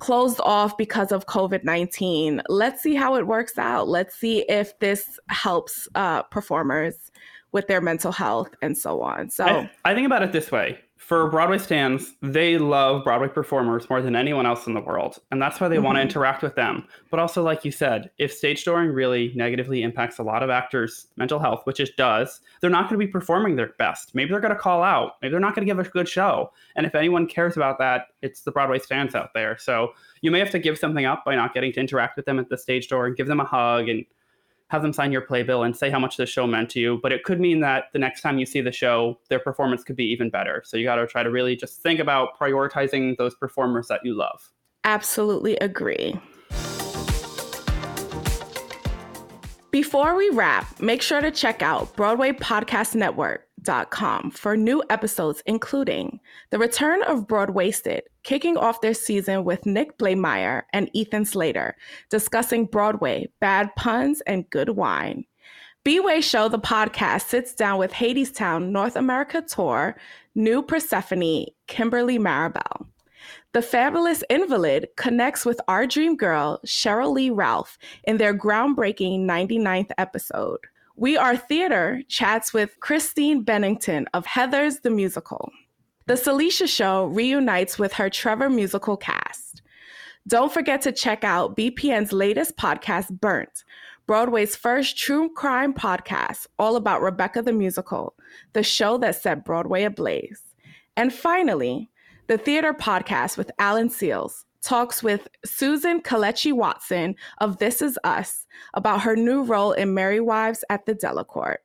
closed 0.00 0.40
off 0.44 0.76
because 0.78 1.12
of 1.12 1.26
covid-19 1.26 2.40
let's 2.48 2.82
see 2.82 2.94
how 2.94 3.16
it 3.16 3.26
works 3.26 3.58
out. 3.58 3.86
Let's 3.86 4.16
see 4.16 4.46
if 4.48 4.78
this 4.80 5.20
helps 5.28 5.88
uh, 5.94 6.22
performers 6.24 7.12
with 7.52 7.66
their 7.66 7.80
mental 7.80 8.12
health 8.12 8.50
and 8.62 8.76
so 8.76 9.00
on. 9.00 9.30
So 9.30 9.44
I, 9.44 9.70
I, 9.84 9.94
think 9.94 10.06
about 10.06 10.22
it 10.22 10.32
this 10.32 10.52
way. 10.52 10.78
For 10.96 11.28
Broadway 11.30 11.58
stands, 11.58 12.14
they 12.22 12.58
love 12.58 13.02
Broadway 13.02 13.28
performers 13.28 13.88
more 13.90 14.00
than 14.00 14.14
anyone 14.14 14.46
else 14.46 14.66
in 14.66 14.74
the 14.74 14.80
world. 14.80 15.18
And 15.32 15.42
that's 15.42 15.58
why 15.58 15.66
they 15.66 15.76
mm-hmm. 15.76 15.84
want 15.86 15.96
to 15.96 16.02
interact 16.02 16.42
with 16.42 16.54
them. 16.54 16.86
But 17.10 17.18
also, 17.18 17.42
like 17.42 17.64
you 17.64 17.72
said, 17.72 18.10
if 18.18 18.32
stage 18.32 18.64
dooring 18.64 18.94
really 18.94 19.32
negatively 19.34 19.82
impacts 19.82 20.18
a 20.18 20.22
lot 20.22 20.42
of 20.42 20.50
actors' 20.50 21.08
mental 21.16 21.40
health, 21.40 21.62
which 21.64 21.80
it 21.80 21.96
does, 21.96 22.40
they're 22.60 22.70
not 22.70 22.88
going 22.88 23.00
to 23.00 23.04
be 23.04 23.10
performing 23.10 23.56
their 23.56 23.72
best. 23.78 24.14
Maybe 24.14 24.30
they're 24.30 24.40
going 24.40 24.54
to 24.54 24.60
call 24.60 24.84
out. 24.84 25.12
Maybe 25.20 25.32
they're 25.32 25.40
not 25.40 25.56
going 25.56 25.66
to 25.66 25.74
give 25.74 25.84
a 25.84 25.88
good 25.88 26.08
show. 26.08 26.52
And 26.76 26.86
if 26.86 26.94
anyone 26.94 27.26
cares 27.26 27.56
about 27.56 27.78
that, 27.78 28.08
it's 28.22 28.42
the 28.42 28.52
Broadway 28.52 28.78
stands 28.78 29.14
out 29.14 29.30
there. 29.34 29.56
So 29.58 29.92
you 30.20 30.30
may 30.30 30.38
have 30.38 30.50
to 30.50 30.58
give 30.58 30.78
something 30.78 31.06
up 31.06 31.24
by 31.24 31.34
not 31.34 31.54
getting 31.54 31.72
to 31.72 31.80
interact 31.80 32.16
with 32.16 32.26
them 32.26 32.38
at 32.38 32.50
the 32.50 32.58
stage 32.58 32.88
door 32.88 33.06
and 33.06 33.16
give 33.16 33.26
them 33.26 33.40
a 33.40 33.44
hug 33.44 33.88
and 33.88 34.04
have 34.70 34.82
them 34.82 34.92
sign 34.92 35.10
your 35.10 35.20
playbill 35.20 35.64
and 35.64 35.76
say 35.76 35.90
how 35.90 35.98
much 35.98 36.16
the 36.16 36.26
show 36.26 36.46
meant 36.46 36.70
to 36.70 36.80
you. 36.80 37.00
But 37.02 37.12
it 37.12 37.24
could 37.24 37.40
mean 37.40 37.60
that 37.60 37.86
the 37.92 37.98
next 37.98 38.20
time 38.22 38.38
you 38.38 38.46
see 38.46 38.60
the 38.60 38.70
show, 38.70 39.18
their 39.28 39.40
performance 39.40 39.82
could 39.82 39.96
be 39.96 40.04
even 40.04 40.30
better. 40.30 40.62
So 40.64 40.76
you 40.76 40.84
got 40.84 40.94
to 40.96 41.06
try 41.08 41.24
to 41.24 41.30
really 41.30 41.56
just 41.56 41.82
think 41.82 41.98
about 41.98 42.38
prioritizing 42.38 43.16
those 43.18 43.34
performers 43.34 43.88
that 43.88 44.00
you 44.04 44.14
love. 44.14 44.48
Absolutely 44.84 45.56
agree. 45.56 46.18
Before 49.80 50.14
we 50.14 50.28
wrap, 50.28 50.78
make 50.78 51.00
sure 51.00 51.22
to 51.22 51.30
check 51.30 51.62
out 51.62 51.96
Broadway 51.96 52.32
Podcast 52.32 52.94
com 53.90 54.30
for 54.30 54.54
new 54.54 54.84
episodes, 54.90 55.42
including 55.46 56.20
the 56.50 56.58
return 56.58 57.02
of 57.04 57.26
Broadwaysted, 57.26 58.02
kicking 58.22 58.58
off 58.58 58.82
their 58.82 58.92
season 58.92 59.42
with 59.42 59.64
Nick 59.64 59.96
Blaemire 59.96 60.64
and 60.74 60.90
Ethan 60.92 61.24
Slater, 61.24 61.74
discussing 62.10 62.66
Broadway, 62.66 63.30
bad 63.40 63.74
puns, 63.74 64.20
and 64.26 64.50
good 64.50 64.68
wine. 64.68 65.24
B-Way 65.82 66.20
Show, 66.20 66.50
the 66.50 66.58
podcast, 66.58 67.28
sits 67.28 67.54
down 67.54 67.78
with 67.78 67.90
Hadestown 67.90 68.68
North 68.68 68.96
America 68.96 69.40
Tour, 69.40 69.96
new 70.34 70.60
Persephone, 70.60 71.46
Kimberly 71.68 72.18
Marable. 72.18 72.86
The 73.52 73.62
Fabulous 73.62 74.22
Invalid 74.30 74.90
connects 74.96 75.44
with 75.44 75.60
our 75.66 75.84
dream 75.84 76.16
girl, 76.16 76.60
Sheryl 76.64 77.12
Lee 77.12 77.30
Ralph, 77.30 77.78
in 78.04 78.16
their 78.16 78.32
groundbreaking 78.32 79.22
99th 79.22 79.90
episode. 79.98 80.60
We 80.94 81.16
Are 81.16 81.36
Theater 81.36 82.00
chats 82.06 82.54
with 82.54 82.78
Christine 82.78 83.42
Bennington 83.42 84.06
of 84.14 84.24
Heathers 84.24 84.82
the 84.82 84.90
Musical. 84.90 85.50
The 86.06 86.14
Celicia 86.14 86.68
Show 86.68 87.06
reunites 87.06 87.76
with 87.76 87.92
her 87.94 88.08
Trevor 88.08 88.48
musical 88.48 88.96
cast. 88.96 89.62
Don't 90.28 90.52
forget 90.52 90.80
to 90.82 90.92
check 90.92 91.24
out 91.24 91.56
BPN's 91.56 92.12
latest 92.12 92.56
podcast, 92.56 93.10
Burnt, 93.20 93.64
Broadway's 94.06 94.54
first 94.54 94.96
true 94.96 95.28
crime 95.28 95.74
podcast, 95.74 96.46
all 96.56 96.76
about 96.76 97.02
Rebecca 97.02 97.42
the 97.42 97.52
Musical, 97.52 98.14
the 98.52 98.62
show 98.62 98.96
that 98.98 99.20
set 99.20 99.44
Broadway 99.44 99.82
ablaze. 99.82 100.40
And 100.96 101.12
finally, 101.12 101.90
the 102.30 102.38
Theater 102.38 102.72
Podcast 102.72 103.36
with 103.36 103.50
Alan 103.58 103.88
Seales 103.88 104.44
talks 104.62 105.02
with 105.02 105.26
Susan 105.44 106.00
Kelechi 106.00 106.52
Watson 106.52 107.16
of 107.38 107.58
This 107.58 107.82
Is 107.82 107.98
Us 108.04 108.46
about 108.74 109.00
her 109.00 109.16
new 109.16 109.42
role 109.42 109.72
in 109.72 109.94
Merry 109.94 110.20
Wives 110.20 110.62
at 110.70 110.86
the 110.86 110.94
Delacorte. 110.94 111.56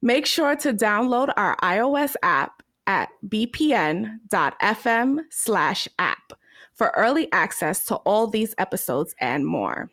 Make 0.00 0.26
sure 0.26 0.54
to 0.54 0.72
download 0.72 1.32
our 1.36 1.56
iOS 1.56 2.14
app 2.22 2.62
at 2.86 3.08
bpn.fm 3.26 5.18
slash 5.30 5.88
app 5.98 6.32
for 6.72 6.92
early 6.96 7.26
access 7.32 7.84
to 7.86 7.96
all 7.96 8.28
these 8.28 8.54
episodes 8.58 9.16
and 9.18 9.44
more. 9.44 9.90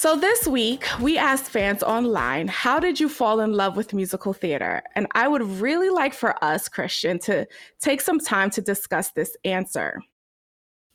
So 0.00 0.16
this 0.16 0.48
week, 0.48 0.86
we 0.98 1.18
asked 1.18 1.50
fans 1.50 1.82
online, 1.82 2.48
how 2.48 2.80
did 2.80 2.98
you 2.98 3.06
fall 3.06 3.40
in 3.40 3.52
love 3.52 3.76
with 3.76 3.92
musical 3.92 4.32
theater? 4.32 4.82
And 4.94 5.06
I 5.12 5.28
would 5.28 5.42
really 5.42 5.90
like 5.90 6.14
for 6.14 6.42
us, 6.42 6.70
Christian, 6.70 7.18
to 7.18 7.46
take 7.80 8.00
some 8.00 8.18
time 8.18 8.48
to 8.52 8.62
discuss 8.62 9.10
this 9.10 9.36
answer. 9.44 10.00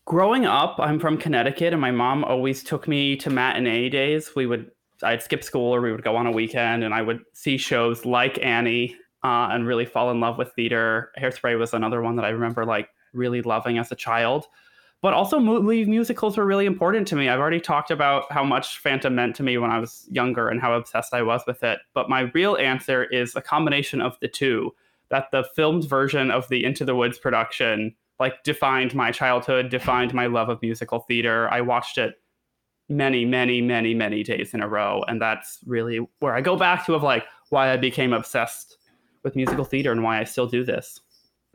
Growing 0.06 0.48
up, 0.48 0.78
I'm 0.80 1.00
from 1.00 1.20
Connecticut, 1.20 1.72
and 1.72 1.80
my 1.80 1.92
mom 1.92 2.24
always 2.24 2.64
took 2.64 2.88
me 2.88 3.16
to 3.18 3.30
matinee 3.30 3.90
days. 3.90 4.32
We 4.36 4.48
would, 4.48 4.72
I'd 5.04 5.22
skip 5.22 5.44
school 5.44 5.76
or 5.76 5.82
we 5.82 5.92
would 5.92 6.04
go 6.04 6.16
on 6.16 6.26
a 6.26 6.32
weekend, 6.32 6.84
and 6.84 6.92
I 6.92 7.04
would 7.04 7.20
see 7.34 7.58
shows 7.58 8.06
like 8.06 8.44
Annie 8.44 8.96
uh, 9.24 9.50
and 9.52 9.68
really 9.68 9.86
fall 9.86 10.10
in 10.10 10.20
love 10.20 10.40
with 10.40 10.52
theater. 10.54 11.12
Hairspray 11.20 11.60
was 11.60 11.76
another 11.76 12.02
one 12.02 12.16
that 12.16 12.26
I 12.26 12.30
remember 12.30 12.66
like 12.66 12.90
really 13.14 13.44
loving 13.44 13.78
as 13.78 13.92
a 13.92 13.96
child 13.96 14.48
but 15.06 15.14
also 15.14 15.40
movie 15.40 15.86
musicals 15.86 16.36
were 16.36 16.48
really 16.48 16.66
important 16.66 17.08
to 17.08 17.16
me. 17.16 17.30
I've 17.30 17.40
already 17.40 17.60
talked 17.60 17.92
about 17.92 18.32
how 18.32 18.44
much 18.44 18.80
Phantom 18.80 19.14
meant 19.14 19.36
to 19.36 19.44
me 19.44 19.56
when 19.60 19.70
I 19.70 19.78
was 19.78 20.08
younger 20.10 20.50
and 20.50 20.60
how 20.60 20.74
obsessed 20.74 21.14
I 21.14 21.22
was 21.22 21.44
with 21.46 21.62
it. 21.62 21.78
But 21.94 22.10
my 22.10 22.22
real 22.34 22.56
answer 22.56 23.04
is 23.04 23.36
a 23.36 23.42
combination 23.42 24.02
of 24.02 24.18
the 24.20 24.28
two. 24.28 24.74
That 25.10 25.30
the 25.32 25.44
filmed 25.56 25.88
version 25.88 26.32
of 26.32 26.50
the 26.50 26.66
Into 26.66 26.84
the 26.84 26.96
Woods 26.96 27.20
production 27.20 27.94
like 28.20 28.42
defined 28.44 28.96
my 28.96 29.12
childhood, 29.12 29.70
defined 29.70 30.16
my 30.16 30.26
love 30.26 30.50
of 30.50 30.60
musical 30.64 31.02
theater. 31.02 31.52
I 31.52 31.62
watched 31.62 32.00
it 32.00 32.16
many, 32.90 33.26
many, 33.26 33.62
many, 33.62 33.94
many 33.94 34.24
days 34.24 34.56
in 34.56 34.64
a 34.64 34.68
row. 34.68 35.04
And 35.08 35.22
that's 35.22 35.60
really 35.68 36.00
where 36.18 36.34
I 36.34 36.42
go 36.42 36.58
back 36.58 36.84
to 36.88 36.96
of 36.96 37.04
like 37.04 37.26
why 37.50 37.72
I 37.72 37.78
became 37.78 38.12
obsessed 38.12 38.80
with 39.22 39.36
musical 39.36 39.66
theater 39.66 39.92
and 39.92 40.02
why 40.02 40.20
I 40.20 40.24
still 40.24 40.48
do 40.48 40.64
this. 40.64 41.00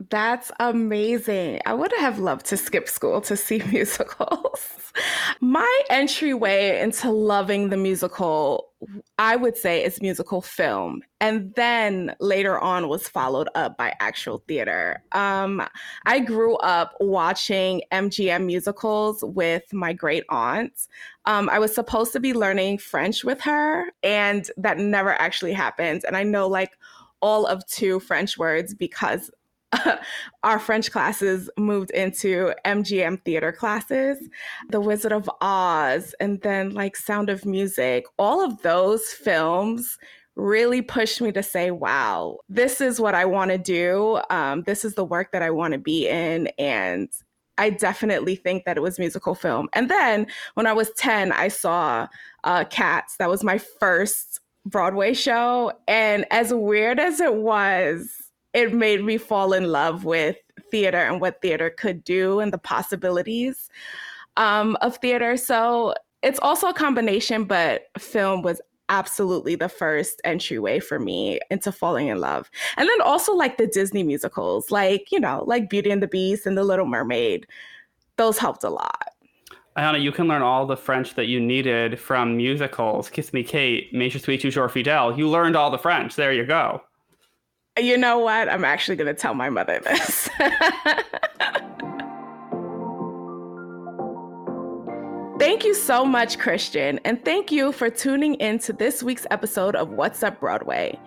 That's 0.09 0.51
amazing. 0.59 1.61
I 1.65 1.73
would 1.73 1.91
have 1.99 2.17
loved 2.17 2.45
to 2.47 2.57
skip 2.57 2.87
school 2.87 3.21
to 3.21 3.37
see 3.37 3.59
musicals. 3.71 4.93
My 5.41 5.81
entryway 5.89 6.79
into 6.81 7.11
loving 7.11 7.69
the 7.69 7.77
musical, 7.77 8.69
I 9.19 9.35
would 9.35 9.57
say, 9.57 9.83
is 9.83 10.01
musical 10.01 10.41
film. 10.41 11.01
And 11.19 11.53
then 11.55 12.15
later 12.19 12.59
on 12.59 12.89
was 12.89 13.07
followed 13.07 13.49
up 13.53 13.77
by 13.77 13.93
actual 13.99 14.43
theater. 14.47 15.03
Um, 15.11 15.61
I 16.05 16.19
grew 16.19 16.55
up 16.57 16.95
watching 16.99 17.81
MGM 17.91 18.45
musicals 18.45 19.23
with 19.23 19.71
my 19.71 19.93
great 19.93 20.23
aunt. 20.29 20.87
Um, 21.25 21.47
I 21.49 21.59
was 21.59 21.75
supposed 21.75 22.11
to 22.13 22.19
be 22.19 22.33
learning 22.33 22.79
French 22.79 23.23
with 23.23 23.39
her, 23.41 23.85
and 24.01 24.49
that 24.57 24.79
never 24.79 25.11
actually 25.11 25.53
happened. 25.53 26.03
And 26.07 26.17
I 26.17 26.23
know 26.23 26.47
like 26.47 26.71
all 27.21 27.45
of 27.45 27.65
two 27.67 27.99
French 27.99 28.37
words 28.37 28.73
because 28.73 29.29
our 30.43 30.59
French 30.59 30.91
classes 30.91 31.49
moved 31.57 31.91
into 31.91 32.53
MGM 32.65 33.23
theater 33.23 33.51
classes, 33.51 34.17
The 34.69 34.81
Wizard 34.81 35.11
of 35.11 35.29
Oz, 35.41 36.13
and 36.19 36.41
then 36.41 36.71
like 36.71 36.95
Sound 36.95 37.29
of 37.29 37.45
Music. 37.45 38.05
All 38.17 38.43
of 38.43 38.61
those 38.61 39.07
films 39.07 39.97
really 40.35 40.81
pushed 40.81 41.21
me 41.21 41.31
to 41.31 41.43
say, 41.43 41.71
wow, 41.71 42.37
this 42.49 42.81
is 42.81 42.99
what 42.99 43.15
I 43.15 43.25
want 43.25 43.51
to 43.51 43.57
do. 43.57 44.19
Um, 44.29 44.63
this 44.63 44.85
is 44.85 44.95
the 44.95 45.05
work 45.05 45.31
that 45.31 45.41
I 45.41 45.49
want 45.49 45.73
to 45.73 45.79
be 45.79 46.07
in. 46.07 46.47
And 46.57 47.09
I 47.57 47.69
definitely 47.69 48.35
think 48.35 48.65
that 48.65 48.77
it 48.77 48.81
was 48.81 48.97
musical 48.97 49.35
film. 49.35 49.67
And 49.73 49.89
then 49.89 50.27
when 50.55 50.67
I 50.67 50.73
was 50.73 50.91
10, 50.91 51.31
I 51.31 51.49
saw 51.49 52.07
uh, 52.43 52.63
Cats. 52.65 53.17
That 53.17 53.29
was 53.29 53.43
my 53.43 53.57
first 53.57 54.39
Broadway 54.65 55.13
show. 55.13 55.73
And 55.87 56.25
as 56.31 56.53
weird 56.53 56.99
as 56.99 57.19
it 57.19 57.35
was, 57.35 58.20
it 58.53 58.73
made 58.73 59.03
me 59.03 59.17
fall 59.17 59.53
in 59.53 59.71
love 59.71 60.03
with 60.03 60.37
theater 60.69 60.97
and 60.97 61.21
what 61.21 61.41
theater 61.41 61.69
could 61.69 62.03
do 62.03 62.39
and 62.39 62.51
the 62.51 62.57
possibilities 62.57 63.69
um, 64.37 64.77
of 64.81 64.97
theater. 64.97 65.37
So 65.37 65.93
it's 66.21 66.39
also 66.39 66.67
a 66.67 66.73
combination, 66.73 67.45
but 67.45 67.87
film 67.97 68.41
was 68.41 68.61
absolutely 68.89 69.55
the 69.55 69.69
first 69.69 70.21
entryway 70.25 70.79
for 70.79 70.99
me 70.99 71.39
into 71.49 71.71
falling 71.71 72.07
in 72.07 72.19
love. 72.19 72.51
And 72.77 72.87
then 72.89 73.01
also 73.01 73.33
like 73.33 73.57
the 73.57 73.67
Disney 73.67 74.03
musicals, 74.03 74.69
like, 74.69 75.11
you 75.11 75.19
know, 75.19 75.43
like 75.47 75.69
Beauty 75.69 75.91
and 75.91 76.03
the 76.03 76.07
Beast 76.07 76.45
and 76.45 76.57
The 76.57 76.63
Little 76.63 76.85
Mermaid. 76.85 77.47
Those 78.17 78.37
helped 78.37 78.63
a 78.63 78.69
lot. 78.69 79.07
Ayana, 79.77 80.01
you 80.01 80.11
can 80.11 80.27
learn 80.27 80.41
all 80.41 80.65
the 80.65 80.75
French 80.75 81.15
that 81.15 81.27
you 81.27 81.39
needed 81.39 81.97
from 81.97 82.35
musicals. 82.35 83.09
Kiss 83.09 83.31
Me 83.31 83.41
Kate, 83.41 83.87
Mais 83.93 84.09
je 84.09 84.19
suis 84.19 84.37
toujours 84.37 84.69
fidèle. 84.69 85.17
You 85.17 85.29
learned 85.29 85.55
all 85.55 85.71
the 85.71 85.77
French. 85.77 86.17
There 86.17 86.33
you 86.33 86.45
go. 86.45 86.81
You 87.79 87.97
know 87.97 88.19
what? 88.19 88.49
I'm 88.49 88.65
actually 88.65 88.97
going 88.97 89.13
to 89.13 89.19
tell 89.19 89.33
my 89.33 89.49
mother 89.49 89.79
this. 89.79 90.29
Thank 95.39 95.63
you 95.63 95.73
so 95.73 96.05
much, 96.05 96.37
Christian, 96.37 96.99
and 97.03 97.23
thank 97.25 97.51
you 97.51 97.71
for 97.71 97.89
tuning 97.89 98.35
in 98.35 98.59
to 98.59 98.73
this 98.73 99.01
week's 99.01 99.25
episode 99.31 99.75
of 99.75 99.89
What's 99.89 100.21
Up 100.21 100.39
Broadway. 100.39 100.99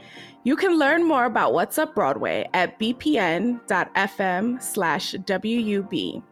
You 0.43 0.57
can 0.57 0.77
learn 0.77 1.07
more 1.07 1.25
about 1.27 1.53
What's 1.53 1.79
Up 1.79 1.95
Broadway 1.95 2.49
at 2.53 2.77
bpn.fm 2.81 4.61
slash 4.61 5.15
WUB 5.15 6.23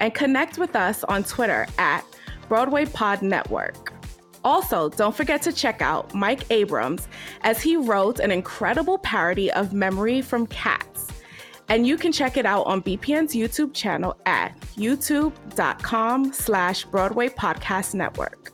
and 0.00 0.14
connect 0.14 0.56
with 0.56 0.74
us 0.74 1.04
on 1.04 1.24
Twitter 1.24 1.66
at 1.76 2.04
Broadway 2.48 2.86
Pod 2.86 3.20
Network. 3.20 3.92
Also, 4.44 4.88
don't 4.90 5.14
forget 5.14 5.42
to 5.42 5.52
check 5.52 5.82
out 5.82 6.14
Mike 6.14 6.50
Abrams 6.50 7.08
as 7.42 7.62
he 7.62 7.76
wrote 7.76 8.18
an 8.18 8.30
incredible 8.30 8.98
parody 8.98 9.50
of 9.52 9.72
Memory 9.72 10.20
from 10.22 10.46
Cats. 10.48 11.08
And 11.68 11.86
you 11.86 11.96
can 11.96 12.12
check 12.12 12.36
it 12.36 12.44
out 12.44 12.64
on 12.64 12.82
BPN's 12.82 13.34
YouTube 13.34 13.72
channel 13.72 14.16
at 14.26 14.58
youtube.com 14.76 16.32
slash 16.32 16.84
Broadway 16.84 17.28
Podcast 17.28 17.94
Network. 17.94 18.52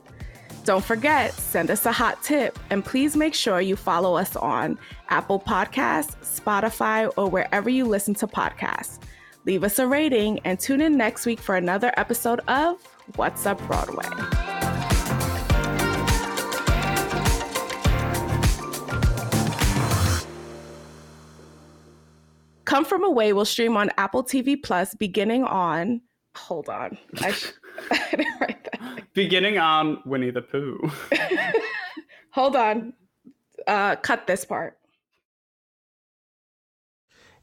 Don't 0.64 0.85
forget, 0.85 1.33
send 1.33 1.70
us 1.70 1.87
a 1.87 1.92
hot 1.92 2.22
tip 2.22 2.59
and 2.68 2.85
please 2.85 3.16
make 3.16 3.35
sure 3.35 3.61
you 3.62 3.74
follow 3.74 4.16
us 4.16 4.37
on 4.37 4.79
Apple 5.09 5.40
Podcasts, 5.40 6.14
Spotify, 6.22 7.11
or 7.16 7.31
wherever 7.31 7.70
you 7.70 7.87
listen 7.87 8.12
to 8.16 8.27
podcasts. 8.27 8.98
Leave 9.46 9.64
us 9.64 9.79
a 9.79 9.87
rating 9.87 10.40
and 10.40 10.61
tune 10.61 10.83
in 10.83 10.94
next 10.94 11.24
week 11.24 11.40
for 11.40 11.57
another 11.57 11.90
episode 11.96 12.40
of 12.48 12.83
What's 13.16 13.46
Up 13.46 13.59
Broadway. 13.66 14.48
Come 22.69 22.85
From 22.85 23.03
Away 23.03 23.33
will 23.33 23.47
stream 23.47 23.79
on 23.79 23.91
Apple 23.97 24.23
TV 24.23 24.63
Plus 24.63 24.95
beginning 24.95 25.43
on. 25.43 26.03
Hold 26.37 26.69
on. 26.69 26.99
I, 27.23 27.33
sh- 27.33 27.53
I 27.91 28.09
didn't 28.11 28.41
write 28.43 28.69
that. 28.71 29.15
Beginning 29.15 29.57
on 29.57 30.03
Winnie 30.05 30.31
the 30.31 30.43
Pooh. 30.43 30.79
Hold 32.33 32.57
on. 32.57 32.93
Uh, 33.67 33.97
cut 33.97 34.27
this 34.27 34.45
part. 34.45 34.77